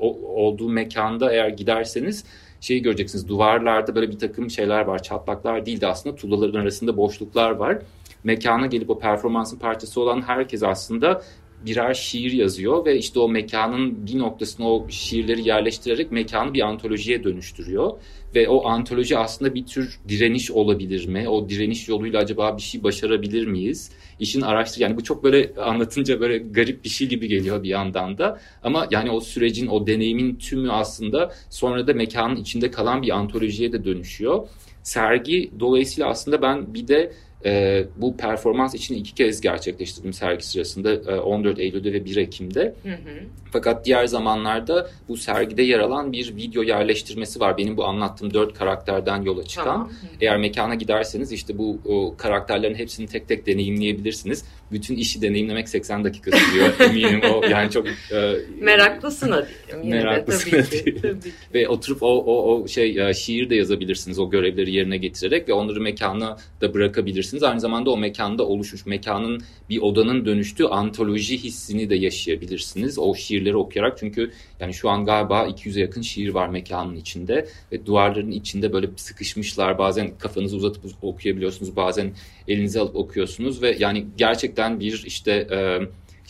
o- 0.00 0.44
olduğu 0.44 0.68
mekanda 0.68 1.32
eğer 1.32 1.48
giderseniz 1.48 2.24
şeyi 2.60 2.82
göreceksiniz. 2.82 3.28
Duvarlarda 3.28 3.94
böyle 3.94 4.08
bir 4.10 4.18
takım 4.18 4.50
şeyler 4.50 4.80
var 4.80 5.02
çatlaklar 5.02 5.66
değil 5.66 5.80
de 5.80 5.86
aslında. 5.86 6.16
Tuğlaların 6.16 6.60
arasında 6.60 6.96
boşluklar 6.96 7.50
var. 7.50 7.78
Mekana 8.24 8.66
gelip 8.66 8.90
o 8.90 8.98
performansın 8.98 9.58
parçası 9.58 10.00
olan 10.00 10.22
herkes 10.22 10.62
aslında 10.62 11.22
birer 11.66 11.94
şiir 11.94 12.32
yazıyor 12.32 12.84
ve 12.84 12.96
işte 12.98 13.20
o 13.20 13.28
mekanın 13.28 14.06
bir 14.06 14.18
noktasına 14.18 14.72
o 14.72 14.86
şiirleri 14.88 15.48
yerleştirerek 15.48 16.12
mekanı 16.12 16.54
bir 16.54 16.60
antolojiye 16.60 17.24
dönüştürüyor. 17.24 17.92
Ve 18.34 18.48
o 18.48 18.66
antoloji 18.68 19.18
aslında 19.18 19.54
bir 19.54 19.66
tür 19.66 20.00
direniş 20.08 20.50
olabilir 20.50 21.08
mi? 21.08 21.28
O 21.28 21.48
direniş 21.48 21.88
yoluyla 21.88 22.20
acaba 22.20 22.56
bir 22.56 22.62
şey 22.62 22.82
başarabilir 22.82 23.46
miyiz? 23.46 23.90
İşin 24.20 24.40
araştır 24.40 24.80
yani 24.80 24.96
bu 24.96 25.04
çok 25.04 25.24
böyle 25.24 25.54
anlatınca 25.54 26.20
böyle 26.20 26.38
garip 26.38 26.84
bir 26.84 26.88
şey 26.88 27.08
gibi 27.08 27.28
geliyor 27.28 27.62
bir 27.62 27.68
yandan 27.68 28.18
da. 28.18 28.40
Ama 28.62 28.88
yani 28.90 29.10
o 29.10 29.20
sürecin, 29.20 29.66
o 29.66 29.86
deneyimin 29.86 30.36
tümü 30.36 30.72
aslında 30.72 31.32
sonra 31.50 31.86
da 31.86 31.94
mekanın 31.94 32.36
içinde 32.36 32.70
kalan 32.70 33.02
bir 33.02 33.10
antolojiye 33.10 33.72
de 33.72 33.84
dönüşüyor. 33.84 34.48
Sergi 34.82 35.50
dolayısıyla 35.60 36.10
aslında 36.10 36.42
ben 36.42 36.74
bir 36.74 36.88
de 36.88 37.12
e, 37.44 37.84
bu 37.96 38.16
performans 38.16 38.74
için 38.74 38.94
iki 38.94 39.14
kez 39.14 39.40
gerçekleştirdim 39.40 40.12
sergi 40.12 40.46
sırasında 40.46 40.92
e, 40.92 41.20
14 41.20 41.58
Eylül'de 41.58 41.92
ve 41.92 42.04
1 42.04 42.16
Ekim'de. 42.16 42.74
Hı 42.82 42.88
hı. 42.88 43.24
Fakat 43.52 43.86
diğer 43.86 44.06
zamanlarda 44.06 44.90
bu 45.08 45.16
sergide 45.16 45.62
yer 45.62 45.78
alan 45.78 46.12
bir 46.12 46.36
video 46.36 46.62
yerleştirmesi 46.62 47.40
var. 47.40 47.58
Benim 47.58 47.76
bu 47.76 47.84
anlattığım 47.84 48.34
dört 48.34 48.58
karakterden 48.58 49.22
yola 49.22 49.44
çıkan. 49.44 49.64
Tamam. 49.64 49.90
Eğer 50.20 50.38
mekana 50.38 50.74
giderseniz 50.74 51.32
işte 51.32 51.58
bu 51.58 51.78
o, 51.84 52.16
karakterlerin 52.16 52.74
hepsini 52.74 53.06
tek 53.06 53.28
tek 53.28 53.46
deneyimleyebilirsiniz. 53.46 54.44
Bütün 54.72 54.96
işi 54.96 55.22
deneyimlemek 55.22 55.68
80 55.68 56.04
dakika 56.04 56.30
sürüyor 56.36 56.80
eminim 56.80 57.20
o 57.34 57.46
yani 57.46 57.70
çok 57.70 57.86
e, 57.88 58.36
Meraklısına 58.60 59.46
diyelim. 59.72 59.90
Meraklısına 59.90 60.62
tabii 60.62 60.84
ki. 60.84 60.96
Tabii 61.02 61.20
ki. 61.20 61.32
ve 61.54 61.68
oturup 61.68 62.02
o, 62.02 62.06
o, 62.06 62.54
o 62.54 62.68
şey 62.68 63.08
e, 63.08 63.14
şiir 63.14 63.50
de 63.50 63.54
yazabilirsiniz 63.54 64.18
o 64.18 64.30
görevleri 64.30 64.74
yerine 64.74 64.96
getirerek 64.96 65.48
ve 65.48 65.52
onları 65.52 65.80
mekana 65.80 66.36
da 66.60 66.74
bırakabilirsiniz. 66.74 67.29
Aynı 67.42 67.60
zamanda 67.60 67.90
o 67.90 67.96
mekanda 67.96 68.46
oluşmuş 68.46 68.86
mekanın 68.86 69.42
bir 69.70 69.78
odanın 69.78 70.26
dönüştüğü 70.26 70.64
antoloji 70.64 71.38
hissini 71.38 71.90
de 71.90 71.94
yaşayabilirsiniz 71.94 72.98
o 72.98 73.14
şiirleri 73.14 73.56
okuyarak. 73.56 73.98
Çünkü 73.98 74.32
yani 74.60 74.74
şu 74.74 74.90
an 74.90 75.04
galiba 75.04 75.46
200'e 75.46 75.80
yakın 75.80 76.02
şiir 76.02 76.28
var 76.28 76.48
mekanın 76.48 76.96
içinde 76.96 77.48
ve 77.72 77.86
duvarların 77.86 78.30
içinde 78.30 78.72
böyle 78.72 78.90
sıkışmışlar. 78.96 79.78
Bazen 79.78 80.18
kafanızı 80.18 80.56
uzatıp 80.56 80.84
okuyabiliyorsunuz, 81.02 81.76
bazen 81.76 82.12
elinize 82.48 82.80
alıp 82.80 82.96
okuyorsunuz 82.96 83.62
ve 83.62 83.76
yani 83.78 84.06
gerçekten 84.16 84.80
bir 84.80 85.02
işte 85.06 85.32
e, 85.32 85.80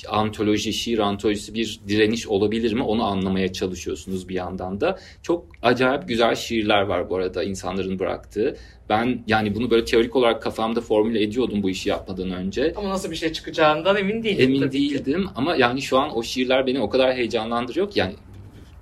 antoloji, 0.08 0.72
şiir 0.72 0.98
antolojisi 0.98 1.54
bir 1.54 1.80
direniş 1.88 2.26
olabilir 2.26 2.72
mi 2.72 2.82
onu 2.82 3.04
anlamaya 3.04 3.52
çalışıyorsunuz 3.52 4.28
bir 4.28 4.34
yandan 4.34 4.80
da. 4.80 4.98
Çok 5.22 5.46
acayip 5.62 6.08
güzel 6.08 6.34
şiirler 6.34 6.82
var 6.82 7.10
bu 7.10 7.16
arada 7.16 7.42
insanların 7.42 7.98
bıraktığı. 7.98 8.56
Ben 8.88 9.24
yani 9.26 9.54
bunu 9.54 9.70
böyle 9.70 9.84
teorik 9.84 10.16
olarak 10.16 10.42
kafamda 10.42 10.80
formüle 10.80 11.22
ediyordum 11.22 11.62
bu 11.62 11.70
işi 11.70 11.88
yapmadan 11.88 12.30
önce. 12.30 12.72
Ama 12.76 12.88
nasıl 12.88 13.10
bir 13.10 13.16
şey 13.16 13.32
çıkacağından 13.32 13.96
emin 13.96 14.22
değilim. 14.22 14.40
Emin 14.44 14.60
tabii 14.60 14.88
ki. 14.88 14.94
değildim 14.94 15.28
ama 15.36 15.56
yani 15.56 15.82
şu 15.82 15.98
an 15.98 16.16
o 16.16 16.22
şiirler 16.22 16.66
beni 16.66 16.80
o 16.80 16.90
kadar 16.90 17.14
heyecanlandırıyor 17.14 17.90
ki 17.90 17.98
yani 17.98 18.14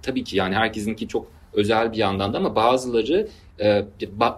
tabii 0.02 0.24
ki 0.24 0.36
yani 0.36 0.54
herkesinki 0.54 1.08
çok 1.08 1.26
özel 1.52 1.92
bir 1.92 1.96
yandan 1.96 2.32
da 2.32 2.38
ama 2.38 2.56
bazıları 2.56 3.28
e, 3.60 3.84
ba- 4.20 4.36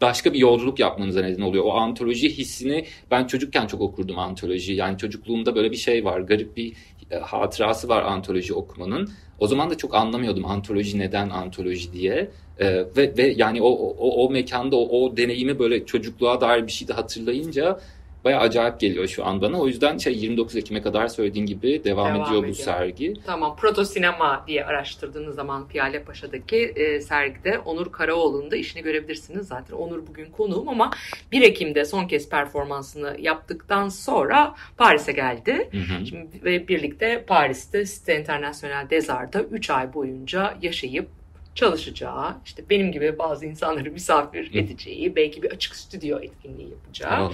başka 0.00 0.32
bir 0.32 0.38
yolculuk 0.38 0.78
yapmanıza 0.78 1.20
neden 1.20 1.42
oluyor. 1.42 1.64
O 1.64 1.72
antoloji 1.72 2.38
hissini 2.38 2.86
ben 3.10 3.26
çocukken 3.26 3.66
çok 3.66 3.80
okurdum 3.80 4.18
antoloji. 4.18 4.72
Yani 4.72 4.98
çocukluğumda 4.98 5.54
böyle 5.54 5.70
bir 5.70 5.76
şey 5.76 6.04
var. 6.04 6.20
Garip 6.20 6.56
bir 6.56 6.72
e, 7.10 7.16
hatırası 7.16 7.88
var 7.88 8.02
antoloji 8.02 8.54
okumanın. 8.54 9.10
O 9.38 9.46
zaman 9.46 9.70
da 9.70 9.76
çok 9.76 9.94
anlamıyordum 9.94 10.46
antoloji 10.46 10.98
neden 10.98 11.30
antoloji 11.30 11.92
diye. 11.92 12.30
E, 12.58 12.66
ve 12.96 13.16
ve 13.16 13.34
yani 13.36 13.62
o 13.62 13.68
o, 13.68 14.26
o 14.26 14.30
mekanda 14.30 14.76
o, 14.76 15.04
o 15.04 15.16
deneyimi 15.16 15.58
böyle 15.58 15.86
çocukluğa 15.86 16.40
dair 16.40 16.66
bir 16.66 16.72
şey 16.72 16.88
de 16.88 16.92
hatırlayınca 16.92 17.80
bayağı 18.24 18.40
acayip 18.40 18.80
geliyor 18.80 19.06
şu 19.08 19.26
an 19.26 19.40
bana. 19.40 19.60
O 19.60 19.66
yüzden 19.66 19.98
şey 19.98 20.18
29 20.18 20.56
Ekim'e 20.56 20.82
kadar 20.82 21.08
söylediğin 21.08 21.46
gibi 21.46 21.84
devam, 21.84 22.14
Devam 22.14 22.22
ediyor 22.26 22.42
bu 22.42 22.46
ediyor. 22.46 22.54
sergi. 22.54 23.14
Tamam. 23.26 23.56
Proto 23.56 23.84
Sinema 23.84 24.44
diye 24.46 24.64
araştırdığınız 24.64 25.34
zaman 25.34 25.68
Piyale 25.68 26.02
Paşa'daki 26.02 26.56
e, 26.56 27.00
sergide 27.00 27.58
Onur 27.58 27.92
Karaoğlu'nun 27.92 28.50
da 28.50 28.56
işini 28.56 28.82
görebilirsiniz. 28.82 29.46
Zaten 29.46 29.76
Onur 29.76 30.06
bugün 30.06 30.30
konuğum 30.30 30.68
ama 30.68 30.90
1 31.32 31.42
Ekim'de 31.42 31.84
son 31.84 32.06
kez 32.06 32.28
performansını 32.28 33.16
yaptıktan 33.20 33.88
sonra 33.88 34.54
Paris'e 34.76 35.12
geldi. 35.12 35.68
Hı 35.72 35.78
hı. 35.78 36.06
Şimdi, 36.06 36.44
ve 36.44 36.68
birlikte 36.68 37.24
Paris'te 37.26 37.80
Cité 37.80 38.20
International 38.20 38.90
Desart'ta 38.90 39.40
3 39.40 39.70
ay 39.70 39.94
boyunca 39.94 40.54
yaşayıp 40.62 41.19
çalışacağı, 41.54 42.36
işte 42.44 42.62
benim 42.70 42.92
gibi 42.92 43.18
bazı 43.18 43.46
insanları 43.46 43.90
misafir 43.90 44.54
Hı. 44.54 44.58
edeceği, 44.58 45.16
belki 45.16 45.42
bir 45.42 45.50
açık 45.50 45.76
stüdyo 45.76 46.18
etkinliği 46.18 46.70
yapacağı 46.70 47.30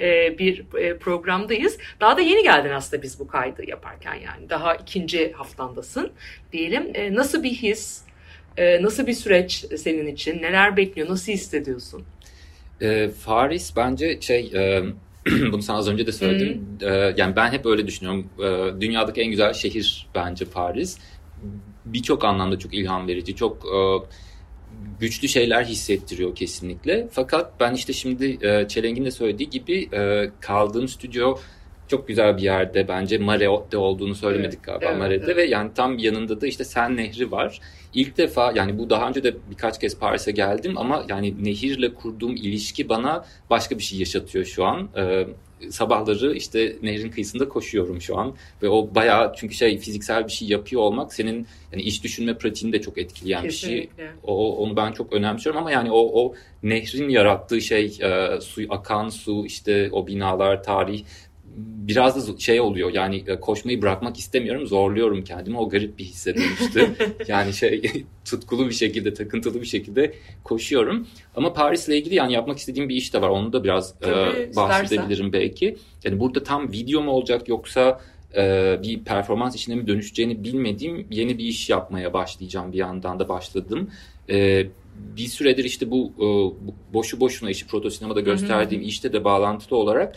e, 0.00 0.38
bir 0.38 0.64
e, 0.78 0.98
programdayız. 0.98 1.78
Daha 2.00 2.16
da 2.16 2.20
yeni 2.20 2.42
geldin 2.42 2.70
aslında 2.70 3.02
biz 3.02 3.20
bu 3.20 3.26
kaydı 3.26 3.70
yaparken 3.70 4.14
yani. 4.14 4.50
Daha 4.50 4.74
ikinci 4.74 5.32
haftandasın 5.32 6.12
diyelim. 6.52 6.90
E, 6.94 7.14
nasıl 7.14 7.42
bir 7.42 7.50
his, 7.52 8.02
e, 8.56 8.82
nasıl 8.82 9.06
bir 9.06 9.12
süreç 9.12 9.64
senin 9.76 10.06
için? 10.06 10.42
Neler 10.42 10.76
bekliyor, 10.76 11.08
nasıl 11.08 11.32
hissediyorsun? 11.32 12.04
E, 12.82 13.10
Paris 13.26 13.76
bence 13.76 14.20
şey 14.20 14.52
e, 14.54 14.82
bunu 15.52 15.62
sana 15.62 15.78
az 15.78 15.88
önce 15.88 16.06
de 16.06 16.12
söyledim. 16.12 16.64
E, 16.80 17.14
yani 17.16 17.36
ben 17.36 17.52
hep 17.52 17.66
öyle 17.66 17.86
düşünüyorum. 17.86 18.26
E, 18.38 18.80
dünyadaki 18.80 19.20
en 19.20 19.30
güzel 19.30 19.52
şehir 19.52 20.06
bence 20.14 20.44
Paris. 20.44 20.98
Birçok 21.84 22.24
anlamda 22.24 22.58
çok 22.58 22.74
ilham 22.74 23.08
verici, 23.08 23.36
çok 23.36 23.66
e, 23.66 23.78
güçlü 25.00 25.28
şeyler 25.28 25.64
hissettiriyor 25.64 26.34
kesinlikle. 26.34 27.08
Fakat 27.10 27.60
ben 27.60 27.74
işte 27.74 27.92
şimdi 27.92 28.46
e, 28.46 28.68
Çeleng'in 28.68 29.04
de 29.04 29.10
söylediği 29.10 29.50
gibi 29.50 29.88
e, 29.92 30.30
kaldığım 30.40 30.88
stüdyo 30.88 31.36
çok 31.90 32.08
güzel 32.08 32.36
bir 32.36 32.42
yerde 32.42 32.88
bence 32.88 33.18
Mare'de 33.18 33.78
olduğunu 33.78 34.14
söylemedik 34.14 34.58
Evet, 34.58 34.66
galiba 34.66 34.84
evet, 34.84 34.98
Mare'de 34.98 35.24
evet. 35.24 35.36
ve 35.36 35.44
yani 35.44 35.70
tam 35.74 35.98
yanında 35.98 36.40
da 36.40 36.46
işte 36.46 36.64
Sen 36.64 36.96
Nehri 36.96 37.30
var. 37.30 37.60
İlk 37.94 38.16
defa 38.16 38.52
yani 38.56 38.78
bu 38.78 38.90
daha 38.90 39.08
önce 39.08 39.22
de 39.22 39.36
birkaç 39.50 39.80
kez 39.80 39.98
Paris'e 39.98 40.30
geldim 40.30 40.78
ama 40.78 41.04
yani 41.08 41.44
nehirle 41.44 41.94
kurduğum 41.94 42.36
ilişki 42.36 42.88
bana 42.88 43.24
başka 43.50 43.78
bir 43.78 43.82
şey 43.82 43.98
yaşatıyor 43.98 44.44
şu 44.44 44.64
an. 44.64 44.88
Ee, 44.96 45.26
sabahları 45.70 46.34
işte 46.34 46.76
nehrin 46.82 47.10
kıyısında 47.10 47.48
koşuyorum 47.48 48.00
şu 48.00 48.18
an 48.18 48.34
ve 48.62 48.68
o 48.68 48.94
bayağı 48.94 49.32
çünkü 49.36 49.54
şey 49.54 49.78
fiziksel 49.78 50.26
bir 50.26 50.32
şey 50.32 50.48
yapıyor 50.48 50.82
olmak 50.82 51.14
senin 51.14 51.46
yani 51.72 51.82
iş 51.82 52.04
düşünme 52.04 52.38
pratiğini 52.38 52.72
de 52.72 52.80
çok 52.80 52.98
etkileyen 52.98 53.44
bir 53.44 53.50
şey. 53.50 53.70
Kesinlikle. 53.70 54.10
O, 54.22 54.56
onu 54.56 54.76
ben 54.76 54.92
çok 54.92 55.12
önemsiyorum 55.12 55.60
ama 55.60 55.70
yani 55.70 55.90
o, 55.90 56.24
o 56.24 56.34
nehrin 56.62 57.08
yarattığı 57.08 57.60
şey 57.60 57.98
e, 58.02 58.40
su 58.40 58.62
akan 58.68 59.08
su 59.08 59.46
işte 59.46 59.88
o 59.92 60.06
binalar 60.06 60.62
tarih 60.62 61.04
biraz 61.56 62.28
da 62.28 62.38
şey 62.38 62.60
oluyor. 62.60 62.94
Yani 62.94 63.24
e, 63.26 63.40
koşmayı 63.40 63.82
bırakmak 63.82 64.18
istemiyorum 64.18 64.66
zorluyorum 64.66 65.24
kendimi. 65.24 65.58
O 65.58 65.68
garip 65.68 65.98
bir 65.98 66.04
hisse 66.04 66.34
dönüştü. 66.34 66.90
Yani 67.28 67.52
şey 67.52 67.82
tutkulu 68.24 68.68
bir 68.68 68.74
şekilde 68.74 69.14
takıntılı 69.14 69.60
bir 69.60 69.66
şekilde 69.66 70.14
koşuyorum. 70.44 71.06
Ama 71.36 71.52
Paris'le 71.52 71.88
ilgili 71.88 72.14
yani 72.14 72.32
yapmak 72.32 72.58
istediğim 72.58 72.88
bir 72.88 72.94
iş 72.94 73.14
de 73.14 73.22
var. 73.22 73.28
Onu 73.28 73.52
da 73.52 73.64
biraz 73.64 73.94
e, 74.02 74.56
bahsedebilirim 74.56 75.32
belki. 75.32 75.76
Yani 76.04 76.20
burada 76.20 76.42
tam 76.42 76.72
video 76.72 77.02
mu 77.02 77.10
olacak 77.10 77.48
yoksa 77.48 78.00
e, 78.36 78.76
bir 78.82 79.04
performans 79.04 79.54
işine 79.54 79.74
mi 79.74 79.86
dönüşeceğini 79.86 80.44
bilmediğim 80.44 81.06
yeni 81.10 81.38
bir 81.38 81.44
iş 81.44 81.70
yapmaya 81.70 82.12
başlayacağım 82.12 82.72
bir 82.72 82.78
yandan 82.78 83.18
da 83.18 83.28
başladım. 83.28 83.90
E, 84.30 84.66
bir 85.16 85.26
süredir 85.26 85.64
işte 85.64 85.90
bu, 85.90 86.12
e, 86.16 86.24
bu 86.66 86.74
boşu 86.92 87.20
boşuna 87.20 87.50
işi 87.50 87.66
proto 87.66 87.90
sinemada 87.90 88.20
gösterdiğim 88.20 88.82
işte 88.82 89.12
de 89.12 89.24
bağlantılı 89.24 89.78
olarak 89.78 90.16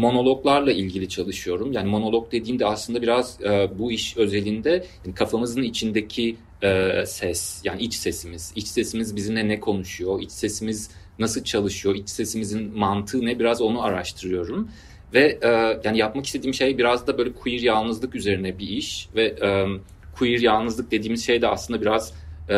monologlarla 0.00 0.72
ilgili 0.72 1.08
çalışıyorum. 1.08 1.72
Yani 1.72 1.88
monolog 1.88 2.32
dediğimde 2.32 2.66
aslında 2.66 3.02
biraz 3.02 3.40
e, 3.42 3.70
bu 3.78 3.92
iş 3.92 4.16
özelinde 4.16 4.84
yani 5.04 5.14
kafamızın 5.14 5.62
içindeki 5.62 6.36
e, 6.62 7.02
ses 7.06 7.60
yani 7.64 7.82
iç 7.82 7.94
sesimiz. 7.94 8.52
İç 8.56 8.66
sesimiz 8.66 9.16
bizimle 9.16 9.48
ne 9.48 9.60
konuşuyor? 9.60 10.20
İç 10.20 10.30
sesimiz 10.30 10.90
nasıl 11.18 11.44
çalışıyor? 11.44 11.94
İç 11.94 12.08
sesimizin 12.08 12.78
mantığı 12.78 13.26
ne? 13.26 13.38
Biraz 13.38 13.62
onu 13.62 13.82
araştırıyorum. 13.82 14.68
Ve 15.14 15.38
e, 15.42 15.80
yani 15.84 15.98
yapmak 15.98 16.26
istediğim 16.26 16.54
şey 16.54 16.78
biraz 16.78 17.06
da 17.06 17.18
böyle 17.18 17.32
queer 17.32 17.60
yalnızlık 17.60 18.14
üzerine 18.14 18.58
bir 18.58 18.68
iş 18.68 19.08
ve 19.14 19.24
e, 19.24 19.66
queer 20.18 20.40
yalnızlık 20.40 20.90
dediğimiz 20.90 21.26
şey 21.26 21.42
de 21.42 21.48
aslında 21.48 21.80
biraz 21.80 22.14
e, 22.50 22.56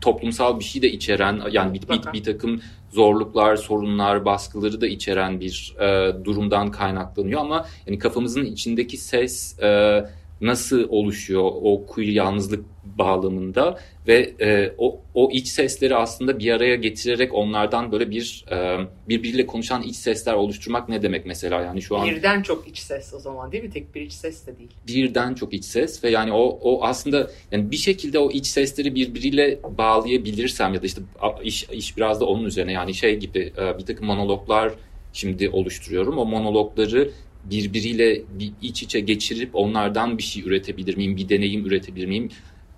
toplumsal 0.00 0.58
bir 0.58 0.64
şey 0.64 0.82
de 0.82 0.90
içeren 0.92 1.42
yani 1.52 1.74
bir, 1.74 1.88
bir, 1.88 2.12
bir 2.12 2.22
takım 2.22 2.60
zorluklar, 2.90 3.56
sorunlar, 3.56 4.24
baskıları 4.24 4.80
da 4.80 4.86
içeren 4.86 5.40
bir 5.40 5.74
e, 5.80 6.14
durumdan 6.24 6.70
kaynaklanıyor. 6.70 7.40
Ama 7.40 7.66
yani 7.86 7.98
kafamızın 7.98 8.44
içindeki 8.44 8.96
ses 8.96 9.58
e, 9.58 10.04
nasıl 10.40 10.88
oluşuyor? 10.88 11.42
O 11.44 11.86
queer 11.86 12.08
yalnızlık 12.08 12.64
bağlamında 12.98 13.78
ve 14.08 14.34
e, 14.40 14.72
o, 14.78 15.00
o 15.14 15.30
iç 15.30 15.48
sesleri 15.48 15.96
aslında 15.96 16.38
bir 16.38 16.52
araya 16.52 16.76
getirerek 16.76 17.34
onlardan 17.34 17.92
böyle 17.92 18.10
bir 18.10 18.44
e, 18.50 18.78
birbiriyle 19.08 19.46
konuşan 19.46 19.82
iç 19.82 19.96
sesler 19.96 20.34
oluşturmak 20.34 20.88
ne 20.88 21.02
demek 21.02 21.26
mesela 21.26 21.62
yani 21.62 21.82
şu 21.82 21.96
an 21.96 22.06
Birden 22.06 22.42
çok 22.42 22.68
iç 22.68 22.78
ses 22.78 23.14
o 23.14 23.18
zaman 23.18 23.52
değil 23.52 23.64
mi? 23.64 23.70
Tek 23.70 23.94
bir 23.94 24.00
iç 24.00 24.12
ses 24.12 24.46
de 24.46 24.58
değil. 24.58 24.70
birden 24.88 25.34
çok 25.34 25.52
iç 25.52 25.64
ses 25.64 26.04
ve 26.04 26.10
yani 26.10 26.32
o 26.32 26.58
o 26.62 26.84
aslında 26.84 27.30
yani 27.52 27.70
bir 27.70 27.76
şekilde 27.76 28.18
o 28.18 28.30
iç 28.30 28.46
sesleri 28.46 28.94
birbiriyle 28.94 29.58
bağlayabilirsem 29.78 30.74
ya 30.74 30.82
da 30.82 30.86
işte 30.86 31.02
iş 31.42 31.64
iş 31.64 31.96
biraz 31.96 32.20
da 32.20 32.24
onun 32.24 32.44
üzerine 32.44 32.72
yani 32.72 32.94
şey 32.94 33.16
gibi 33.16 33.52
e, 33.58 33.78
bir 33.78 33.86
takım 33.86 34.06
monologlar 34.06 34.72
şimdi 35.12 35.48
oluşturuyorum. 35.48 36.18
O 36.18 36.24
monologları 36.24 37.10
birbiriyle 37.50 38.22
bir 38.38 38.52
iç 38.62 38.82
içe 38.82 39.00
geçirip 39.00 39.50
onlardan 39.52 40.18
bir 40.18 40.22
şey 40.22 40.42
üretebilir 40.42 40.96
miyim? 40.96 41.16
Bir 41.16 41.28
deneyim 41.28 41.66
üretebilir 41.66 42.06
miyim? 42.06 42.28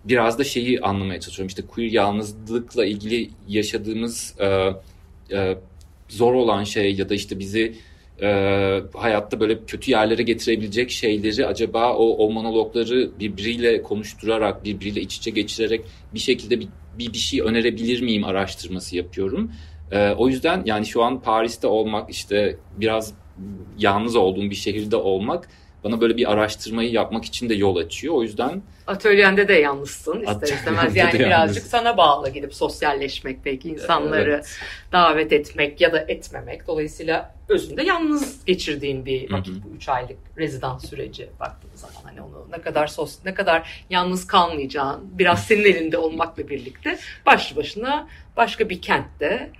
Biraz 0.04 0.38
da 0.38 0.44
şeyi 0.44 0.80
anlamaya 0.80 1.20
çalışıyorum. 1.20 1.48
İşte 1.48 1.62
queer 1.62 1.90
yalnızlıkla 1.90 2.86
ilgili 2.86 3.30
yaşadığımız 3.48 4.34
e, 4.38 4.46
e, 5.32 5.58
zor 6.08 6.34
olan 6.34 6.64
şey 6.64 6.94
ya 6.94 7.08
da 7.08 7.14
işte 7.14 7.38
bizi 7.38 7.74
e, 8.22 8.26
hayatta 8.94 9.40
böyle 9.40 9.64
kötü 9.64 9.90
yerlere 9.90 10.22
getirebilecek 10.22 10.90
şeyleri 10.90 11.46
acaba 11.46 11.94
o, 11.94 12.26
o 12.26 12.30
monologları 12.30 13.10
birbiriyle 13.20 13.82
konuşturarak, 13.82 14.64
birbiriyle 14.64 15.00
iç 15.00 15.16
içe 15.16 15.30
geçirerek 15.30 15.84
bir 16.14 16.18
şekilde 16.18 16.60
bir, 16.60 16.68
bir, 16.98 17.12
bir 17.12 17.18
şey 17.18 17.40
önerebilir 17.40 18.02
miyim 18.02 18.24
araştırması 18.24 18.96
yapıyorum. 18.96 19.52
E, 19.92 20.10
o 20.10 20.28
yüzden 20.28 20.62
yani 20.66 20.86
şu 20.86 21.02
an 21.02 21.22
Paris'te 21.22 21.66
olmak 21.66 22.10
işte 22.10 22.56
biraz 22.76 23.14
yalnız 23.78 24.16
olduğum 24.16 24.50
bir 24.50 24.54
şehirde 24.54 24.96
olmak 24.96 25.48
bana 25.84 26.00
böyle 26.00 26.16
bir 26.16 26.32
araştırmayı 26.32 26.92
yapmak 26.92 27.24
için 27.24 27.48
de 27.48 27.54
yol 27.54 27.76
açıyor. 27.76 28.14
O 28.14 28.22
yüzden 28.22 28.62
Atölyende 28.86 29.48
de 29.48 29.52
yalnızsın 29.52 30.20
ister 30.20 30.48
istemez. 30.48 30.96
Yani 30.96 31.12
birazcık 31.12 31.56
yalnız. 31.56 31.70
sana 31.70 31.96
bağlı 31.96 32.30
gidip 32.30 32.54
sosyalleşmek 32.54 33.44
belki 33.44 33.68
insanları 33.68 34.30
evet. 34.30 34.58
davet 34.92 35.32
etmek 35.32 35.80
ya 35.80 35.92
da 35.92 35.98
etmemek. 35.98 36.66
Dolayısıyla 36.66 37.34
özünde 37.48 37.82
yalnız 37.82 38.44
geçirdiğin 38.44 39.06
bir 39.06 39.32
vakit 39.32 39.64
bu 39.64 39.76
3 39.76 39.88
aylık 39.88 40.18
rezidans 40.38 40.88
süreci 40.90 41.28
baktığımız 41.40 41.80
zaman 41.80 42.02
hani 42.04 42.20
onu 42.20 42.46
ne 42.50 42.60
kadar 42.60 42.86
sos 42.86 43.18
ne 43.24 43.34
kadar 43.34 43.84
yalnız 43.90 44.26
kalmayacağın 44.26 45.18
biraz 45.18 45.44
senin 45.44 45.64
elinde 45.64 45.98
olmakla 45.98 46.48
birlikte 46.48 46.98
başlı 47.26 47.56
başına 47.56 48.08
başka 48.36 48.68
bir 48.68 48.82
kentte. 48.82 49.50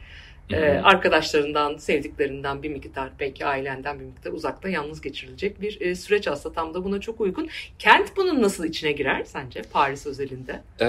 E, 0.50 0.80
arkadaşlarından, 0.84 1.76
sevdiklerinden 1.76 2.62
bir 2.62 2.70
miktar, 2.70 3.10
belki 3.20 3.46
ailenden 3.46 4.00
bir 4.00 4.04
miktar 4.04 4.32
uzakta 4.32 4.68
yalnız 4.68 5.00
geçirilecek 5.00 5.60
bir 5.60 5.80
e, 5.80 5.94
süreç 5.94 6.28
aslında 6.28 6.54
tam 6.54 6.74
da 6.74 6.84
buna 6.84 7.00
çok 7.00 7.20
uygun. 7.20 7.48
Kent 7.78 8.16
bunun 8.16 8.42
nasıl 8.42 8.64
içine 8.64 8.92
girer 8.92 9.24
sence 9.24 9.62
Paris 9.72 10.06
özelinde? 10.06 10.62
Ee, 10.80 10.86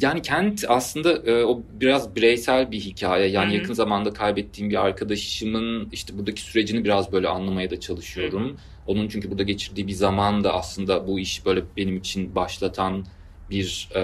yani 0.00 0.22
kent 0.22 0.64
aslında 0.68 1.12
e, 1.12 1.44
o 1.44 1.62
biraz 1.72 2.16
bireysel 2.16 2.70
bir 2.70 2.80
hikaye. 2.80 3.28
Yani 3.28 3.46
Hı 3.46 3.50
hı. 3.50 3.54
yakın 3.54 3.74
zamanda 3.74 4.12
kaybettiğim 4.12 4.70
bir 4.70 4.86
arkadaşımın 4.86 5.88
işte 5.92 6.18
buradaki 6.18 6.40
sürecini 6.40 6.84
biraz 6.84 7.12
böyle 7.12 7.28
anlamaya 7.28 7.70
da 7.70 7.80
çalışıyorum. 7.80 8.56
Onun 8.86 9.08
çünkü 9.08 9.30
burada 9.30 9.42
geçirdiği 9.42 9.86
bir 9.86 9.92
zaman 9.92 10.44
da 10.44 10.54
aslında 10.54 11.06
bu 11.06 11.20
iş 11.20 11.46
böyle 11.46 11.62
benim 11.76 11.96
için 11.96 12.34
başlatan 12.34 13.06
bir 13.50 13.88
e, 13.94 14.02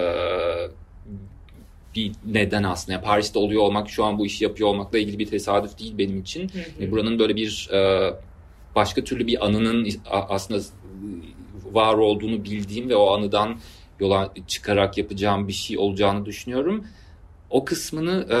bir 1.95 2.11
neden 2.25 2.63
aslında. 2.63 2.93
Yani 2.93 3.03
Paris'te 3.03 3.39
oluyor 3.39 3.61
olmak, 3.61 3.89
şu 3.89 4.03
an 4.05 4.19
bu 4.19 4.25
işi 4.25 4.43
yapıyor 4.43 4.69
olmakla 4.69 4.99
ilgili 4.99 5.19
bir 5.19 5.25
tesadüf 5.27 5.79
değil 5.79 5.97
benim 5.97 6.19
için. 6.21 6.51
E, 6.81 6.91
Buranın 6.91 7.19
böyle 7.19 7.35
bir 7.35 7.69
e, 7.73 8.13
başka 8.75 9.03
türlü 9.03 9.27
bir 9.27 9.45
anının 9.45 9.87
aslında 10.11 10.61
var 11.71 11.93
olduğunu 11.93 12.43
bildiğim 12.43 12.89
ve 12.89 12.95
o 12.95 13.13
anıdan 13.13 13.55
yola 13.99 14.33
çıkarak 14.47 14.97
yapacağım 14.97 15.47
bir 15.47 15.53
şey 15.53 15.77
olacağını 15.77 16.25
düşünüyorum. 16.25 16.85
O 17.49 17.65
kısmını 17.65 18.25
e, 18.29 18.37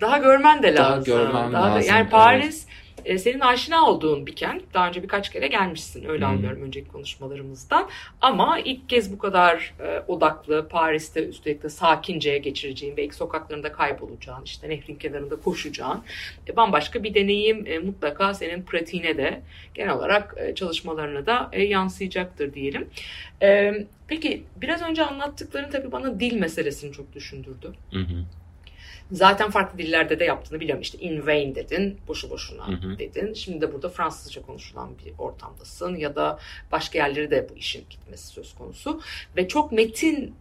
Daha 0.00 0.18
görmen 0.18 0.62
de 0.62 0.76
Daha 0.76 0.90
lazım. 0.92 1.04
görmem 1.04 1.52
Daha 1.52 1.70
da- 1.70 1.74
lazım, 1.74 1.88
yani 1.88 2.08
Paris 2.10 2.63
e, 3.04 3.18
senin 3.18 3.40
aşina 3.40 3.86
olduğun 3.86 4.26
bir 4.26 4.36
kent. 4.36 4.62
Daha 4.74 4.88
önce 4.88 5.02
birkaç 5.02 5.32
kere 5.32 5.46
gelmişsin. 5.46 6.04
Öyle 6.08 6.24
Hı. 6.24 6.28
anlıyorum 6.28 6.62
önceki 6.62 6.88
konuşmalarımızdan. 6.88 7.88
Ama 8.20 8.58
ilk 8.58 8.88
kez 8.88 9.12
bu 9.12 9.18
kadar 9.18 9.74
e, 9.80 10.02
odaklı 10.08 10.68
Paris'te 10.68 11.26
üstelik 11.26 11.62
de 11.62 11.68
sakince 11.68 12.38
geçireceğin, 12.38 12.96
belki 12.96 13.14
sokaklarında 13.16 13.72
kaybolacağın, 13.72 14.44
işte 14.44 14.68
nehrin 14.68 14.96
kenarında 14.96 15.36
koşacağın 15.36 16.02
e, 16.48 16.56
bambaşka 16.56 17.02
bir 17.02 17.14
deneyim 17.14 17.66
e, 17.66 17.78
mutlaka 17.78 18.34
senin 18.34 18.62
pratiğine 18.62 19.16
de 19.16 19.42
genel 19.74 19.92
olarak 19.92 20.34
e, 20.38 20.54
çalışmalarına 20.54 21.26
da 21.26 21.48
e, 21.52 21.62
yansıyacaktır 21.62 22.54
diyelim. 22.54 22.88
E, 23.42 23.72
peki 24.08 24.44
biraz 24.56 24.82
önce 24.82 25.04
anlattıkların 25.04 25.70
tabii 25.70 25.92
bana 25.92 26.20
dil 26.20 26.36
meselesini 26.40 26.92
çok 26.92 27.14
düşündürdü. 27.14 27.72
hı 27.90 27.98
hı, 27.98 28.24
Zaten 29.12 29.50
farklı 29.50 29.78
dillerde 29.78 30.20
de 30.20 30.24
yaptığını 30.24 30.60
biliyorum. 30.60 30.82
İşte 30.82 30.98
in 30.98 31.26
vain 31.26 31.54
dedin, 31.54 31.98
boşu 32.08 32.30
boşuna 32.30 32.68
Hı 32.68 32.72
hı. 32.72 32.98
dedin. 32.98 33.34
Şimdi 33.34 33.60
de 33.60 33.72
burada 33.72 33.88
Fransızca 33.88 34.42
konuşulan 34.42 34.90
bir 35.04 35.12
ortamdasın 35.18 35.96
ya 35.96 36.16
da 36.16 36.38
başka 36.72 36.98
yerlere 36.98 37.30
de 37.30 37.48
bu 37.50 37.56
işin 37.56 37.84
gitmesi 37.90 38.26
söz 38.26 38.54
konusu. 38.54 39.00
Ve 39.36 39.48
çok 39.48 39.72
metin 39.72 40.34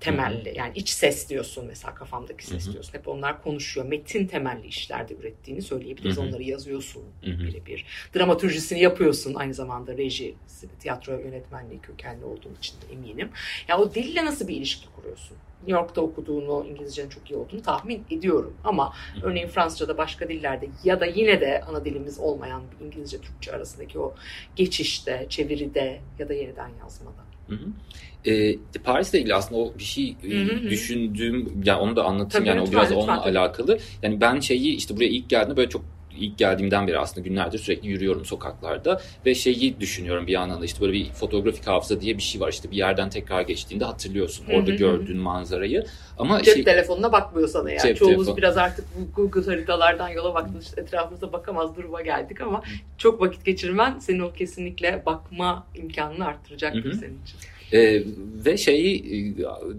temelli 0.00 0.52
yani 0.56 0.72
iç 0.74 0.88
ses 0.88 1.28
diyorsun 1.28 1.66
mesela 1.66 1.94
kafamdaki 1.94 2.46
ses 2.46 2.66
Hı 2.66 2.68
hı. 2.68 2.72
diyorsun. 2.72 2.94
Hep 2.94 3.08
onlar 3.08 3.42
konuşuyor. 3.42 3.86
Metin 3.86 4.26
temelli 4.26 4.66
işlerde 4.66 5.14
ürettiğini 5.14 5.62
söyleyebiliriz. 5.62 6.16
Hı 6.16 6.20
hı. 6.20 6.24
Onları 6.24 6.42
yazıyorsun 6.42 7.02
birebir. 7.22 7.86
Dramatürjisini 8.16 8.80
yapıyorsun 8.80 9.34
aynı 9.34 9.54
zamanda 9.54 9.96
rejisi, 9.96 10.68
tiyatro 10.80 11.12
yönetmenliği 11.12 11.80
kökenli 11.80 12.24
olduğun 12.24 12.54
için 12.58 12.74
de 12.80 12.92
eminim. 12.92 13.30
Ya 13.68 13.78
o 13.78 13.94
dille 13.94 14.24
nasıl 14.24 14.48
bir 14.48 14.56
ilişki 14.56 14.86
kuruyorsun? 14.96 15.36
New 15.66 15.80
York'ta 15.80 16.00
okuduğunu, 16.00 16.66
İngilizcenin 16.70 17.08
çok 17.08 17.30
iyi 17.30 17.36
olduğunu 17.36 17.62
tahmin 17.62 18.04
ediyorum. 18.10 18.54
Ama 18.64 18.92
örneğin 19.22 19.48
Fransızca'da 19.48 19.98
başka 19.98 20.28
dillerde 20.28 20.68
ya 20.84 21.00
da 21.00 21.06
yine 21.06 21.40
de 21.40 21.62
ana 21.68 21.84
dilimiz 21.84 22.18
olmayan 22.18 22.62
İngilizce 22.84 23.18
Türkçe 23.18 23.52
arasındaki 23.52 23.98
o 23.98 24.14
geçişte, 24.56 25.26
çeviride 25.28 26.00
ya 26.18 26.28
da 26.28 26.34
yeniden 26.34 26.70
yazmada. 26.80 27.24
Hı 27.48 27.54
hı. 27.54 28.30
E, 28.30 28.56
Paris'le 28.84 29.14
ilgili 29.14 29.34
aslında 29.34 29.60
o 29.60 29.72
bir 29.78 29.84
şey 29.84 30.16
e, 30.24 30.30
Hı 30.30 30.44
hı 30.44 30.56
hı. 30.56 30.70
düşündüğüm, 30.70 31.62
yani 31.64 31.80
onu 31.80 31.96
da 31.96 32.04
anlatayım 32.04 32.46
Tabii, 32.46 32.48
yani 32.48 32.60
lütfen, 32.60 32.72
o 32.72 32.80
biraz 32.80 32.90
lütfen, 32.90 33.02
onunla 33.02 33.22
tabii. 33.24 33.38
alakalı. 33.38 33.78
Yani 34.02 34.20
ben 34.20 34.40
şeyi 34.40 34.74
işte 34.74 34.96
buraya 34.96 35.08
ilk 35.08 35.28
geldiğimde 35.28 35.56
böyle 35.56 35.68
çok 35.68 35.84
ilk 36.18 36.38
geldiğimden 36.38 36.86
beri 36.86 36.98
aslında 36.98 37.28
günlerdir 37.28 37.58
sürekli 37.58 37.88
yürüyorum 37.88 38.24
sokaklarda 38.24 39.00
ve 39.26 39.34
şeyi 39.34 39.80
düşünüyorum 39.80 40.26
bir 40.26 40.32
yandan 40.32 40.60
da 40.60 40.64
işte 40.64 40.80
böyle 40.80 40.92
bir 40.92 41.12
fotoğrafik 41.12 41.66
hafıza 41.66 42.00
diye 42.00 42.16
bir 42.16 42.22
şey 42.22 42.40
var 42.40 42.48
işte 42.52 42.70
bir 42.70 42.76
yerden 42.76 43.10
tekrar 43.10 43.40
geçtiğinde 43.42 43.84
hatırlıyorsun 43.84 44.46
Hı 44.46 44.52
hı 44.52 44.56
orada 44.56 44.70
hı. 44.70 44.74
gördüğün 44.74 45.16
manzarayı 45.18 45.86
ama 46.18 46.42
Cep 46.42 46.54
şey 46.54 46.64
telefonuna 46.64 47.12
bakmıyor 47.12 47.48
sana 47.48 47.70
yani. 47.70 47.82
Cep 47.82 47.96
Çoğumuz 47.96 48.26
telefon- 48.26 48.36
biraz 48.36 48.56
artık 48.56 48.84
bu 48.98 49.22
Google 49.22 49.50
haritalardan 49.52 50.08
yola 50.08 50.34
baktık. 50.34 50.62
işte 50.62 50.80
etrafımıza 50.80 51.32
bakamaz 51.32 51.76
duruma 51.76 52.00
geldik 52.02 52.40
ama 52.40 52.62
çok 52.98 53.20
vakit 53.20 53.44
geçirmen 53.44 53.98
senin 53.98 54.20
o 54.20 54.32
kesinlikle 54.32 55.02
bakma 55.06 55.66
imkanını 55.74 56.26
arttıracaktır 56.26 56.84
Hı 56.84 56.88
hı. 56.88 56.94
senin 56.94 57.22
için. 57.22 57.38
Ee, 57.72 58.02
ve 58.44 58.56
şeyi 58.56 58.96
e, 58.98 59.34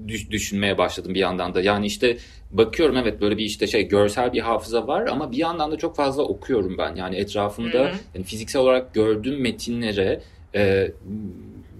düş- 0.08 0.32
düşünmeye 0.32 0.78
başladım 0.78 1.14
bir 1.14 1.20
yandan 1.20 1.54
da. 1.54 1.62
Yani 1.62 1.86
işte 1.86 2.18
bakıyorum 2.52 2.98
evet 2.98 3.22
böyle 3.22 3.38
bir 3.38 3.46
işte 3.46 3.68
şey 3.68 3.88
görsel 3.88 4.34
bir 4.34 4.40
hafıza 4.40 4.88
var 4.88 5.08
ama 5.08 5.32
bir 5.32 5.38
yandan 5.38 5.72
da 5.72 5.78
çok 5.78 5.96
fazla 5.96 6.24
okuyorum 6.24 6.78
ben. 6.78 6.96
Yani 6.96 7.16
etrafımda 7.16 7.92
yani 8.16 8.26
fiziksel 8.26 8.62
olarak 8.62 8.94
gördüğüm 8.94 9.42
metinlere 9.42 10.22
e, 10.56 10.92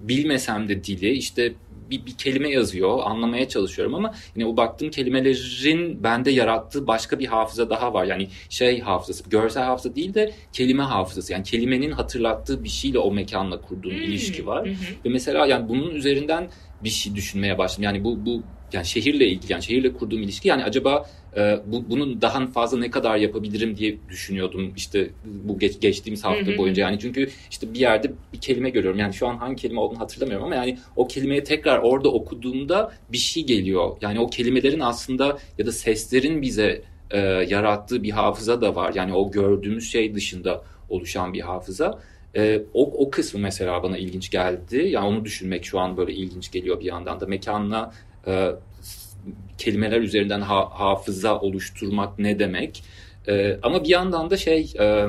bilmesem 0.02 0.68
de 0.68 0.84
dili 0.84 1.10
işte 1.10 1.52
bir, 1.90 2.06
bir 2.06 2.16
kelime 2.16 2.48
yazıyor 2.50 2.98
anlamaya 3.04 3.48
çalışıyorum 3.48 3.94
ama 3.94 4.14
yine 4.36 4.46
o 4.46 4.56
baktığım 4.56 4.90
kelimelerin 4.90 6.04
bende 6.04 6.30
yarattığı 6.30 6.86
başka 6.86 7.18
bir 7.18 7.26
hafıza 7.26 7.70
daha 7.70 7.94
var. 7.94 8.04
Yani 8.04 8.28
şey 8.48 8.80
hafızası 8.80 9.30
görsel 9.30 9.62
hafıza 9.62 9.94
değil 9.94 10.14
de 10.14 10.32
kelime 10.52 10.82
hafızası 10.82 11.32
yani 11.32 11.44
kelimenin 11.44 11.90
hatırlattığı 11.90 12.64
bir 12.64 12.68
şeyle 12.68 12.98
o 12.98 13.12
mekanla 13.12 13.60
kurduğum 13.60 13.92
Hmm. 13.92 14.02
ilişki 14.02 14.46
var. 14.46 14.68
Hı. 14.68 14.72
Ve 15.04 15.08
mesela 15.08 15.46
yani 15.46 15.68
bunun 15.68 15.94
üzerinden 15.94 16.48
bir 16.84 16.88
şey 16.88 17.14
düşünmeye 17.14 17.58
başladım. 17.58 17.84
Yani 17.84 18.04
bu 18.04 18.26
bu 18.26 18.42
yani 18.74 18.86
şehirle 18.86 19.26
ilgili 19.26 19.52
yani 19.52 19.62
şehirle 19.62 19.92
kurduğum 19.92 20.22
ilişki 20.22 20.48
yani 20.48 20.64
acaba 20.64 21.06
e, 21.36 21.60
bu 21.66 21.90
bunun 21.90 22.22
daha 22.22 22.46
fazla 22.46 22.78
ne 22.78 22.90
kadar 22.90 23.16
yapabilirim 23.16 23.76
diye 23.76 23.96
düşünüyordum 24.08 24.72
işte 24.76 25.10
bu 25.24 25.58
geç, 25.58 25.80
geçtiğimiz 25.80 26.24
hafta 26.24 26.46
Hı 26.46 26.54
hı. 26.54 26.58
boyunca 26.58 26.82
yani 26.82 26.98
çünkü 26.98 27.30
işte 27.50 27.74
bir 27.74 27.80
yerde 27.80 28.12
bir 28.32 28.40
kelime 28.40 28.70
görüyorum 28.70 28.98
yani 28.98 29.14
şu 29.14 29.28
an 29.28 29.36
hangi 29.36 29.56
kelime 29.56 29.80
olduğunu 29.80 30.00
hatırlamıyorum 30.00 30.46
ama 30.46 30.54
yani 30.54 30.78
o 30.96 31.08
kelimeyi 31.08 31.44
tekrar 31.44 31.78
orada 31.78 32.08
okuduğumda 32.08 32.92
bir 33.12 33.18
şey 33.18 33.44
geliyor 33.46 33.96
yani 34.00 34.20
o 34.20 34.26
kelimelerin 34.26 34.80
aslında 34.80 35.38
ya 35.58 35.66
da 35.66 35.72
seslerin 35.72 36.42
bize 36.42 36.82
e, 37.10 37.18
yarattığı 37.48 38.02
bir 38.02 38.10
hafıza 38.10 38.60
da 38.60 38.74
var 38.74 38.92
yani 38.94 39.14
o 39.14 39.30
gördüğümüz 39.30 39.90
şey 39.90 40.14
dışında 40.14 40.62
oluşan 40.88 41.32
bir 41.32 41.40
hafıza. 41.40 41.98
Ee, 42.36 42.62
o, 42.74 43.04
o 43.06 43.10
kısmı 43.10 43.40
mesela 43.40 43.82
bana 43.82 43.98
ilginç 43.98 44.30
geldi. 44.30 44.76
Yani 44.76 45.06
onu 45.06 45.24
düşünmek 45.24 45.64
şu 45.64 45.80
an 45.80 45.96
böyle 45.96 46.12
ilginç 46.12 46.52
geliyor 46.52 46.80
bir 46.80 46.84
yandan 46.84 47.20
da. 47.20 47.26
Mekanla 47.26 47.92
e, 48.26 48.50
kelimeler 49.58 50.00
üzerinden 50.00 50.40
ha- 50.40 50.70
hafıza 50.70 51.40
oluşturmak 51.40 52.18
ne 52.18 52.38
demek? 52.38 52.84
E, 53.28 53.58
ama 53.62 53.84
bir 53.84 53.88
yandan 53.88 54.30
da 54.30 54.36
şey 54.36 54.72
e, 54.80 55.06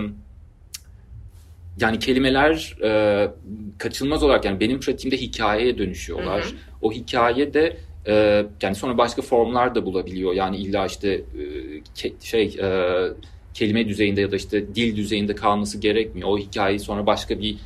yani 1.80 1.99
kelimeler 1.99 2.78
e, 2.84 3.32
kaçınılmaz 3.78 4.23
olarak 4.23 4.45
yani 4.45 4.60
benim 4.60 4.80
pratiğimde 4.80 5.17
hikayeye 5.21 5.78
dönüşüyorlar. 5.78 6.43
Hı 6.43 6.47
hı. 6.47 6.54
O 6.82 6.91
hikaye 6.91 7.54
de 7.54 7.78
e, 8.08 8.45
yani 8.62 8.76
sonra 8.76 8.97
başka 8.97 9.21
formlar 9.21 9.76
da 9.76 9.86
bulabiliyor. 9.86 10.34
Yani 10.34 10.58
illa 10.58 10.86
işte 10.86 11.10
e, 11.10 12.15
şey 12.21 12.45
e, 12.62 12.67
kelime 13.54 13.88
düzeyinde 13.88 14.22
ya 14.22 14.32
da 14.32 14.36
işte 14.36 14.76
dil 14.76 14.96
düzeyinde 14.96 15.36
kalması 15.36 15.78
gerekmiyor. 15.78 16.30
O 16.30 16.38
hikayeyi 16.38 16.80
sonra 16.80 17.06
başka 17.06 17.39
bir 17.39 17.58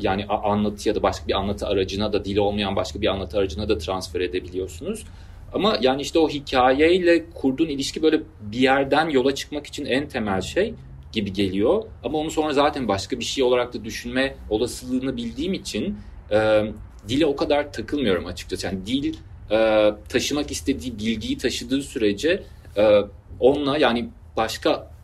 yani 0.00 0.26
anlatı 0.26 0.88
ya 0.88 0.94
da 0.94 1.02
başka 1.02 1.28
bir 1.28 1.38
anlatı 1.38 1.66
aracına 1.66 2.12
da 2.12 2.24
dili 2.24 2.40
olmayan 2.40 2.76
başka 2.76 3.00
bir 3.00 3.06
anlatı 3.06 3.38
aracına 3.38 3.68
da 3.68 3.78
transfer 3.78 4.20
edebiliyorsunuz. 4.20 5.04
Ama 5.52 5.78
yani 5.80 6.02
işte 6.02 6.18
o 6.18 6.28
hikayeyle 6.28 7.24
kurduğun 7.34 7.68
ilişki 7.68 8.02
böyle 8.02 8.20
bir 8.40 8.58
yerden 8.58 9.08
yola 9.08 9.34
çıkmak 9.34 9.66
için 9.66 9.84
en 9.84 10.08
temel 10.08 10.40
şey 10.40 10.74
gibi 11.12 11.32
geliyor. 11.32 11.82
Ama 12.04 12.18
onu 12.18 12.30
sonra 12.30 12.52
zaten 12.52 12.88
başka 12.88 13.20
bir 13.20 13.24
şey 13.24 13.44
olarak 13.44 13.74
da 13.74 13.84
düşünme 13.84 14.34
olasılığını 14.50 15.16
bildiğim 15.16 15.52
için 15.52 15.98
e, 16.30 16.62
dile 17.08 17.26
o 17.26 17.36
kadar 17.36 17.72
takılmıyorum 17.72 18.26
açıkçası. 18.26 18.66
Yani 18.66 18.86
dil 18.86 19.14
e, 19.50 19.90
taşımak 20.08 20.50
istediği 20.50 20.98
bilgiyi 20.98 21.38
taşıdığı 21.38 21.82
sürece 21.82 22.42
e, 22.76 23.00
onunla 23.40 23.78
yani 23.78 24.08
başka 24.36 24.95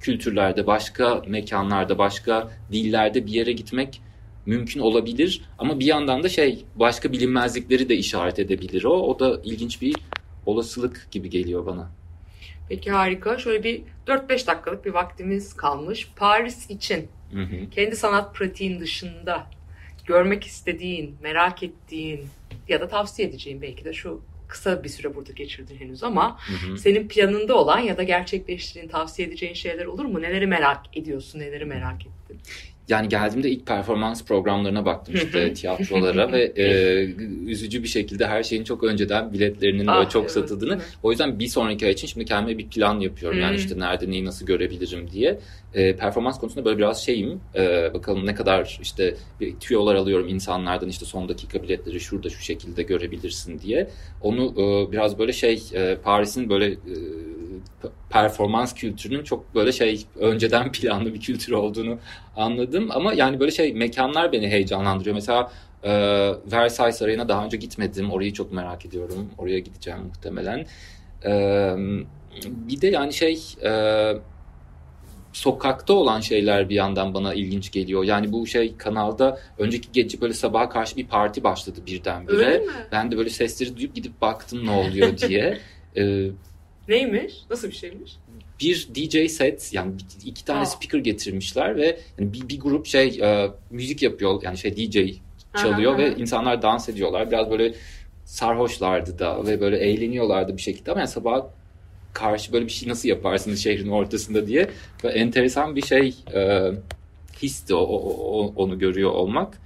kültürlerde, 0.00 0.66
başka 0.66 1.22
mekanlarda, 1.26 1.98
başka 1.98 2.50
dillerde 2.72 3.26
bir 3.26 3.32
yere 3.32 3.52
gitmek 3.52 4.02
mümkün 4.46 4.80
olabilir. 4.80 5.42
Ama 5.58 5.80
bir 5.80 5.86
yandan 5.86 6.22
da 6.22 6.28
şey 6.28 6.64
başka 6.74 7.12
bilinmezlikleri 7.12 7.88
de 7.88 7.96
işaret 7.96 8.38
edebilir 8.38 8.84
o. 8.84 8.92
O 8.92 9.18
da 9.18 9.40
ilginç 9.44 9.82
bir 9.82 9.96
olasılık 10.46 11.08
gibi 11.10 11.30
geliyor 11.30 11.66
bana. 11.66 11.90
Peki 12.68 12.90
harika. 12.90 13.38
Şöyle 13.38 13.64
bir 13.64 13.82
4-5 14.06 14.46
dakikalık 14.46 14.84
bir 14.84 14.90
vaktimiz 14.90 15.56
kalmış. 15.56 16.10
Paris 16.16 16.70
için 16.70 17.08
Hı 17.32 17.42
hı. 17.42 17.70
kendi 17.70 17.96
sanat 17.96 18.34
pratiğin 18.34 18.80
dışında 18.80 19.46
görmek 20.06 20.44
istediğin, 20.44 21.16
merak 21.22 21.62
ettiğin 21.62 22.26
ya 22.68 22.80
da 22.80 22.88
tavsiye 22.88 23.28
edeceğin 23.28 23.62
belki 23.62 23.84
de 23.84 23.92
şu 23.92 24.20
kısa 24.50 24.84
bir 24.84 24.88
süre 24.88 25.14
burada 25.14 25.32
geçirdin 25.32 25.76
henüz 25.76 26.02
ama 26.02 26.38
Hı 26.40 26.72
hı. 26.72 26.78
senin 26.78 27.08
planında 27.08 27.54
olan 27.54 27.78
ya 27.78 27.96
da 27.96 28.02
gerçekleştirdiğin, 28.02 28.88
tavsiye 28.88 29.28
edeceğin 29.28 29.54
şeyler 29.54 29.86
olur 29.86 30.04
mu? 30.04 30.22
Neleri 30.22 30.46
merak 30.46 30.96
ediyorsun, 30.96 31.38
neleri 31.38 31.64
merak 31.64 32.06
ettin? 32.06 32.40
Yani 32.90 33.08
geldiğimde 33.08 33.50
ilk 33.50 33.66
performans 33.66 34.24
programlarına 34.24 34.84
baktım 34.84 35.14
işte 35.14 35.54
tiyatrolara 35.54 36.32
ve 36.32 36.42
e, 36.56 37.04
üzücü 37.46 37.82
bir 37.82 37.88
şekilde 37.88 38.26
her 38.26 38.42
şeyin 38.42 38.64
çok 38.64 38.84
önceden 38.84 39.32
biletlerinin 39.32 39.86
Ah, 39.86 39.98
böyle 39.98 40.08
çok 40.08 40.22
evet, 40.22 40.32
satıldığını. 40.32 40.78
O 41.02 41.10
yüzden 41.10 41.38
bir 41.38 41.46
sonraki 41.46 41.86
ay 41.86 41.92
için 41.92 42.06
şimdi 42.06 42.26
kendime 42.26 42.58
bir 42.58 42.68
plan 42.68 43.00
yapıyorum. 43.00 43.38
Hı. 43.38 43.42
Yani 43.42 43.56
işte 43.56 43.78
nerede 43.78 44.10
neyi 44.10 44.24
nasıl 44.24 44.46
görebilirim 44.46 45.10
diye. 45.10 45.38
E, 45.74 45.96
performans 45.96 46.40
konusunda 46.40 46.64
böyle 46.64 46.78
biraz 46.78 47.04
şeyim. 47.04 47.40
E, 47.54 47.94
bakalım 47.94 48.26
ne 48.26 48.34
kadar 48.34 48.78
işte 48.82 49.14
bir 49.40 49.56
tüyolar 49.56 49.94
alıyorum 49.94 50.28
insanlardan 50.28 50.88
işte 50.88 51.04
son 51.04 51.28
dakika 51.28 51.62
biletleri 51.62 52.00
şurada 52.00 52.30
şu 52.30 52.42
şekilde 52.42 52.82
görebilirsin 52.82 53.58
diye. 53.58 53.88
Onu 54.22 54.54
e, 54.56 54.92
biraz 54.92 55.18
böyle 55.18 55.32
şey 55.32 55.62
e, 55.74 55.96
Paris'in 56.02 56.50
böyle 56.50 56.66
e, 56.66 56.76
performans 58.10 58.74
kültürünün 58.74 59.24
çok 59.24 59.54
böyle 59.54 59.72
şey 59.72 60.06
önceden 60.18 60.72
planlı 60.72 61.14
bir 61.14 61.20
kültür 61.20 61.52
olduğunu 61.52 61.98
anladım 62.36 62.88
ama 62.90 63.12
yani 63.12 63.40
böyle 63.40 63.50
şey 63.50 63.74
mekanlar 63.74 64.32
beni 64.32 64.48
heyecanlandırıyor. 64.48 65.14
Mesela 65.14 65.52
e, 65.82 65.92
Versailles 66.52 66.96
Sarayı'na 66.96 67.28
daha 67.28 67.44
önce 67.44 67.56
gitmedim. 67.56 68.10
Orayı 68.10 68.32
çok 68.32 68.52
merak 68.52 68.86
ediyorum. 68.86 69.30
Oraya 69.38 69.58
gideceğim 69.58 70.00
muhtemelen. 70.00 70.66
E, 71.24 71.32
bir 72.46 72.80
de 72.80 72.86
yani 72.86 73.12
şey 73.12 73.40
e, 73.64 73.72
sokakta 75.32 75.92
olan 75.92 76.20
şeyler 76.20 76.68
bir 76.68 76.74
yandan 76.74 77.14
bana 77.14 77.34
ilginç 77.34 77.72
geliyor. 77.72 78.04
Yani 78.04 78.32
bu 78.32 78.46
şey 78.46 78.76
kanalda 78.76 79.40
önceki 79.58 79.92
gece 79.92 80.20
böyle 80.20 80.34
sabaha 80.34 80.68
karşı 80.68 80.96
bir 80.96 81.06
parti 81.06 81.44
başladı 81.44 81.80
birdenbire. 81.86 82.62
Ben 82.92 83.10
de 83.10 83.18
böyle 83.18 83.30
sesleri 83.30 83.76
duyup 83.76 83.94
gidip 83.94 84.20
baktım 84.20 84.66
ne 84.66 84.70
oluyor 84.70 85.18
diye. 85.18 85.58
E, 85.96 86.26
Neymiş? 86.88 87.34
Nasıl 87.50 87.68
bir 87.68 87.74
şeymiş? 87.74 88.12
bir 88.60 88.88
DJ 88.94 89.30
set 89.30 89.70
yani 89.72 89.92
iki 90.24 90.44
tane 90.44 90.60
Aa. 90.60 90.66
speaker 90.66 90.98
getirmişler 90.98 91.76
ve 91.76 92.00
yani 92.18 92.32
bir, 92.32 92.48
bir 92.48 92.60
grup 92.60 92.86
şey 92.86 93.18
e, 93.22 93.50
müzik 93.70 94.02
yapıyor 94.02 94.42
yani 94.42 94.58
şey 94.58 94.76
DJ 94.76 94.94
çalıyor 95.62 95.92
Aha, 95.92 95.98
ve 95.98 96.06
aha. 96.06 96.14
insanlar 96.14 96.62
dans 96.62 96.88
ediyorlar. 96.88 97.30
Biraz 97.30 97.50
böyle 97.50 97.74
sarhoşlardı 98.24 99.18
da 99.18 99.46
ve 99.46 99.60
böyle 99.60 99.78
eğleniyorlardı 99.78 100.56
bir 100.56 100.62
şekilde 100.62 100.90
ama 100.90 101.00
yani 101.00 101.10
sabah 101.10 101.44
karşı 102.12 102.52
böyle 102.52 102.66
bir 102.66 102.70
şey 102.70 102.88
nasıl 102.88 103.08
yaparsınız 103.08 103.62
şehrin 103.62 103.88
ortasında 103.88 104.46
diye 104.46 104.70
ve 105.04 105.08
enteresan 105.08 105.76
bir 105.76 105.82
şey 105.82 106.14
e, 106.34 106.70
histi 107.42 107.74
o, 107.74 107.80
o- 107.82 108.52
onu 108.56 108.78
görüyor 108.78 109.10
olmak. 109.10 109.58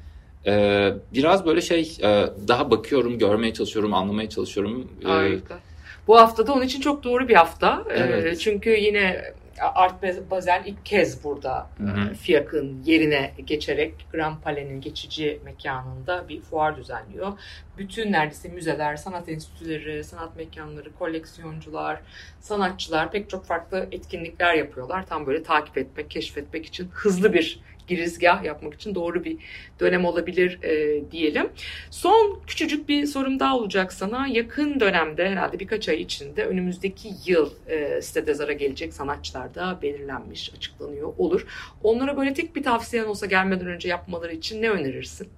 E, 0.46 0.92
biraz 1.14 1.46
böyle 1.46 1.60
şey 1.60 1.96
e, 2.02 2.26
daha 2.48 2.70
bakıyorum, 2.70 3.18
görmeye 3.18 3.52
çalışıyorum, 3.54 3.94
anlamaya 3.94 4.28
çalışıyorum. 4.28 4.88
E, 5.04 5.08
Harika. 5.08 5.58
Bu 6.06 6.18
hafta 6.18 6.46
da 6.46 6.52
onun 6.52 6.62
için 6.62 6.80
çok 6.80 7.04
doğru 7.04 7.28
bir 7.28 7.34
hafta. 7.34 7.84
Ee, 7.90 7.98
Evet. 7.98 8.40
Çünkü 8.40 8.70
yine 8.70 9.24
Art 9.60 10.30
Basel 10.30 10.62
ilk 10.66 10.86
kez 10.86 11.24
burada 11.24 11.66
Hı 11.78 11.84
hı. 11.84 12.10
e, 12.10 12.14
FİAK'ın 12.14 12.82
yerine 12.84 13.32
geçerek 13.44 13.94
Grand 14.12 14.42
Palais'nin 14.42 14.80
geçici 14.80 15.40
mekanında 15.44 16.28
bir 16.28 16.40
fuar 16.40 16.76
düzenliyor. 16.76 17.32
Bütün 17.78 18.12
neredeyse 18.12 18.48
müzeler, 18.48 18.96
sanat 18.96 19.28
enstitüleri, 19.28 20.04
sanat 20.04 20.36
mekanları, 20.36 20.92
koleksiyoncular, 20.98 22.00
sanatçılar 22.40 23.10
pek 23.10 23.30
çok 23.30 23.44
farklı 23.44 23.88
etkinlikler 23.92 24.54
yapıyorlar. 24.54 25.06
Tam 25.06 25.26
böyle 25.26 25.42
takip 25.42 25.78
etmek, 25.78 26.10
keşfetmek 26.10 26.66
için 26.66 26.88
hızlı 26.92 27.32
bir 27.32 27.60
girizgah 27.86 28.44
yapmak 28.44 28.74
için 28.74 28.94
doğru 28.94 29.24
bir 29.24 29.36
dönem 29.80 30.04
olabilir 30.04 30.58
e, 30.62 31.02
diyelim. 31.10 31.48
Son 31.90 32.40
küçücük 32.46 32.88
bir 32.88 33.06
sorum 33.06 33.40
daha 33.40 33.56
olacak 33.56 33.92
sana. 33.92 34.26
Yakın 34.26 34.80
dönemde 34.80 35.28
herhalde 35.28 35.58
birkaç 35.58 35.88
ay 35.88 36.02
içinde 36.02 36.44
önümüzdeki 36.46 37.10
yıl 37.26 37.50
e, 37.68 38.02
sitede 38.02 38.34
zara 38.34 38.52
gelecek 38.52 38.94
sanatçılar 38.94 39.54
da 39.54 39.78
belirlenmiş, 39.82 40.52
açıklanıyor 40.56 41.12
olur. 41.18 41.46
Onlara 41.82 42.16
böyle 42.16 42.34
tek 42.34 42.56
bir 42.56 42.62
tavsiyen 42.62 43.04
olsa 43.04 43.26
gelmeden 43.26 43.66
önce 43.66 43.88
yapmaları 43.88 44.32
için 44.32 44.62
ne 44.62 44.70
önerirsin? 44.70 45.28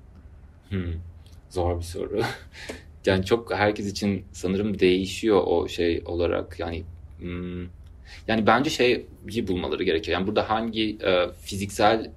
Hmm, 0.68 0.92
zor 1.50 1.78
bir 1.78 1.84
soru. 1.84 2.22
Yani 3.06 3.24
çok 3.24 3.54
herkes 3.54 3.86
için 3.86 4.24
sanırım 4.32 4.78
değişiyor 4.78 5.42
o 5.46 5.68
şey 5.68 6.02
olarak. 6.06 6.60
Yani 6.60 6.84
hmm, 7.18 7.62
yani 8.28 8.46
bence 8.46 8.70
şeyi 8.70 9.48
bulmaları 9.48 9.82
gerekiyor. 9.82 10.18
Yani 10.18 10.26
burada 10.26 10.50
hangi 10.50 10.98
e, 11.04 11.28
fiziksel 11.42 12.10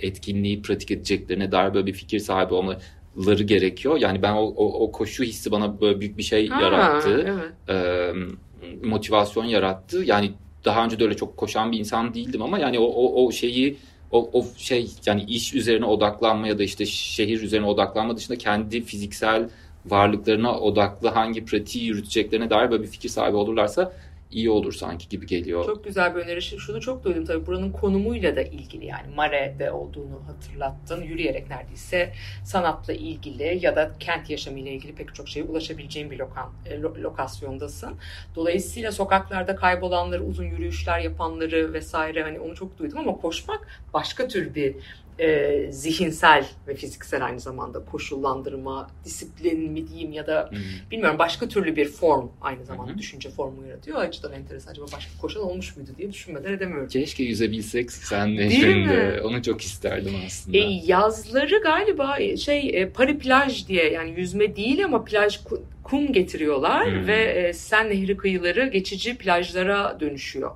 etkinliği 0.00 0.62
pratik 0.62 0.90
edeceklerine 0.90 1.52
dair 1.52 1.74
böyle 1.74 1.86
bir 1.86 1.92
fikir 1.92 2.18
sahibi 2.18 2.54
olmaları 2.54 3.42
gerekiyor. 3.42 3.98
Yani 4.00 4.22
ben 4.22 4.32
o, 4.32 4.42
o, 4.42 4.84
o 4.84 4.92
koşu 4.92 5.24
hissi 5.24 5.50
bana 5.50 5.80
böyle 5.80 6.00
büyük 6.00 6.18
bir 6.18 6.22
şey 6.22 6.48
Ha, 6.48 6.62
yarattı. 6.62 7.24
Evet. 7.26 7.68
E, 7.68 8.86
motivasyon 8.86 9.44
yarattı. 9.44 10.02
Yani 10.04 10.32
daha 10.64 10.84
önce 10.84 10.98
de 10.98 11.04
öyle 11.04 11.16
çok 11.16 11.36
koşan 11.36 11.72
bir 11.72 11.78
insan 11.78 12.14
değildim 12.14 12.42
ama 12.42 12.58
yani 12.58 12.78
o, 12.78 12.84
o, 12.84 13.24
o 13.24 13.32
şeyi 13.32 13.76
o, 14.10 14.30
o 14.32 14.44
şey 14.56 14.90
yani 15.06 15.22
iş 15.22 15.54
üzerine 15.54 15.84
odaklanma 15.84 16.48
ya 16.48 16.58
da 16.58 16.62
işte 16.62 16.86
şehir 16.86 17.42
üzerine 17.42 17.66
odaklanma 17.66 18.16
dışında 18.16 18.38
kendi 18.38 18.84
fiziksel 18.84 19.48
varlıklarına 19.86 20.58
odaklı 20.58 21.08
hangi 21.08 21.44
pratiği 21.44 21.84
yürüteceklerine 21.84 22.50
dair 22.50 22.70
böyle 22.70 22.82
bir 22.82 22.88
fikir 22.88 23.08
sahibi 23.08 23.36
olurlarsa 23.36 23.92
iyi 24.30 24.50
olur 24.50 24.72
sanki 24.72 25.08
gibi 25.08 25.26
geliyor. 25.26 25.64
Çok 25.66 25.84
güzel 25.84 26.14
bir 26.16 26.20
öneri. 26.20 26.42
Şu- 26.42 26.60
Şunu 26.60 26.80
çok 26.80 27.04
duydum 27.04 27.24
tabii 27.24 27.46
buranın 27.46 27.72
konumuyla 27.72 28.36
da 28.36 28.42
ilgili 28.42 28.86
yani 28.86 29.14
Mare'de 29.16 29.72
olduğunu 29.72 30.22
hatırlattın. 30.26 31.02
Yürüyerek 31.02 31.50
neredeyse 31.50 32.12
sanatla 32.44 32.92
ilgili 32.92 33.58
ya 33.62 33.76
da 33.76 33.90
kent 34.00 34.30
yaşamıyla 34.30 34.70
ilgili 34.72 34.94
pek 34.94 35.14
çok 35.14 35.28
şeye 35.28 35.44
ulaşabileceğin 35.44 36.10
bir 36.10 36.18
lokan, 36.18 36.50
e, 36.66 36.74
lo- 36.74 37.02
lokasyondasın. 37.02 37.94
Dolayısıyla 38.36 38.92
sokaklarda 38.92 39.56
kaybolanları, 39.56 40.24
uzun 40.24 40.44
yürüyüşler 40.44 40.98
yapanları 41.00 41.72
vesaire 41.72 42.22
hani 42.22 42.40
onu 42.40 42.54
çok 42.54 42.78
duydum 42.78 42.98
ama 42.98 43.16
koşmak 43.16 43.66
başka 43.94 44.28
tür 44.28 44.54
bir 44.54 44.74
e, 45.18 45.66
zihinsel 45.72 46.46
ve 46.68 46.74
fiziksel 46.74 47.24
aynı 47.24 47.40
zamanda 47.40 47.84
koşullandırma, 47.84 48.90
disiplin 49.04 49.72
mi 49.72 49.88
diyeyim 49.88 50.12
ya 50.12 50.26
da 50.26 50.48
Hmm. 50.50 50.58
bilmiyorum 50.90 51.18
başka 51.18 51.48
türlü 51.48 51.76
bir 51.76 51.88
form 51.88 52.28
aynı 52.40 52.64
zamanda 52.64 52.90
Hı 52.90 52.94
hı. 52.94 52.98
düşünce 52.98 53.30
formu 53.30 53.66
yaratıyor. 53.66 53.96
O 53.96 54.00
açıdan 54.00 54.32
enteresan. 54.32 54.70
Acaba 54.70 54.86
başka 54.92 55.10
koşan 55.20 55.42
olmuş 55.42 55.76
muydu 55.76 55.90
diye 55.98 56.12
düşünmeden 56.12 56.52
edemiyorum. 56.52 56.88
Keşke 56.88 57.24
yüzebilsek 57.24 57.92
sen 57.92 58.36
Değil 58.38 58.76
mi? 58.76 59.20
Onu 59.24 59.42
çok 59.42 59.60
isterdim 59.62 60.12
aslında. 60.26 60.56
E, 60.58 60.60
yazları 60.84 61.60
galiba 61.62 62.18
e, 62.18 62.36
şey 62.36 62.82
e, 62.82 62.88
pari 62.88 63.18
plaj 63.18 63.68
diye 63.68 63.90
yani 63.92 64.20
yüzme 64.20 64.56
değil 64.56 64.84
ama 64.84 65.04
plaj 65.04 65.36
ku- 65.36 65.60
kum 65.82 66.12
getiriyorlar 66.12 66.84
Hmm. 66.86 67.06
ve 67.06 67.16
e, 67.24 67.52
Sen 67.52 67.90
Nehri 67.90 68.16
kıyıları 68.16 68.66
geçici 68.68 69.16
plajlara 69.18 70.00
dönüşüyor. 70.00 70.50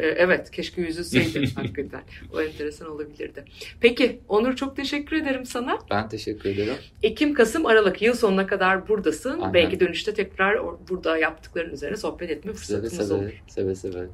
Ee, 0.00 0.06
evet 0.06 0.50
keşke 0.50 0.82
yüzülseydi 0.82 1.50
hakikaten. 1.54 2.02
O 2.32 2.40
enteresan 2.42 2.90
olabilirdi. 2.90 3.44
Peki 3.80 4.20
Onur 4.28 4.56
çok 4.56 4.76
teşekkür 4.76 5.16
ederim 5.16 5.46
sana. 5.46 5.78
Ben 5.90 6.08
teşekkür 6.08 6.50
ederim. 6.50 6.74
Ekim, 7.02 7.34
Kasım, 7.34 7.66
Aralık 7.66 8.02
yıl 8.02 8.14
sonuna 8.14 8.46
kadar 8.46 8.88
buradasın. 8.88 9.40
Aynen. 9.40 9.54
Belki 9.54 9.80
dönüşte 9.80 10.14
tekrar 10.14 10.58
burada 10.90 11.18
yaptıkların 11.18 11.72
üzerine 11.72 11.96
sohbet 11.96 12.30
etme 12.30 12.54
Seve 12.54 12.80
fırsatımız 12.80 13.10
olur. 13.10 13.20
seve, 13.48 13.74
seve 13.74 13.92
seve. 13.92 14.06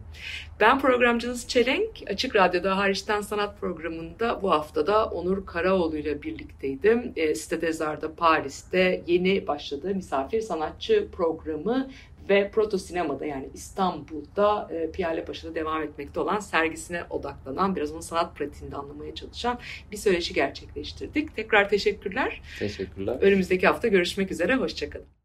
Ben 0.61 0.79
programcınız 0.81 1.49
Çelenk. 1.49 1.91
Açık 2.11 2.37
Radyo'da 2.37 2.77
Hariçten 2.77 3.21
Sanat 3.21 3.61
programında 3.61 4.43
bu 4.43 4.51
haftada 4.51 5.07
Onur 5.07 5.47
Karaoğlu 5.47 5.97
ile 5.97 6.23
birlikteydim. 6.23 7.13
E, 7.17 7.35
Site 7.35 7.73
Zar'da 7.73 8.15
Paris'te 8.15 9.03
yeni 9.07 9.47
başladığı 9.47 9.95
misafir 9.95 10.41
sanatçı 10.41 11.09
programı 11.13 11.91
ve 12.29 12.51
Proto 12.51 12.79
Sinema'da 12.79 13.27
yani 13.27 13.49
İstanbul'da 13.55 14.69
e, 14.73 14.91
Piyale 14.91 15.25
Paşa'da 15.25 15.55
devam 15.55 15.83
etmekte 15.83 16.21
olan 16.21 16.41
sergisine 16.41 17.05
odaklanan 17.11 17.77
biraz 17.77 17.93
onun 17.93 18.01
sanat 18.01 18.37
pratiğinde 18.37 18.77
anlamaya 18.77 19.15
çalışan 19.15 19.59
bir 19.93 19.97
söyleşi 19.97 20.35
gerçekleştirdik. 20.35 21.37
Tekrar 21.37 21.69
teşekkürler. 21.69 22.43
Teşekkürler. 22.59 23.19
Önümüzdeki 23.21 23.67
hafta 23.67 23.89
görüşmek 23.89 24.31
üzere. 24.33 24.55
Hoşçakalın. 24.55 25.17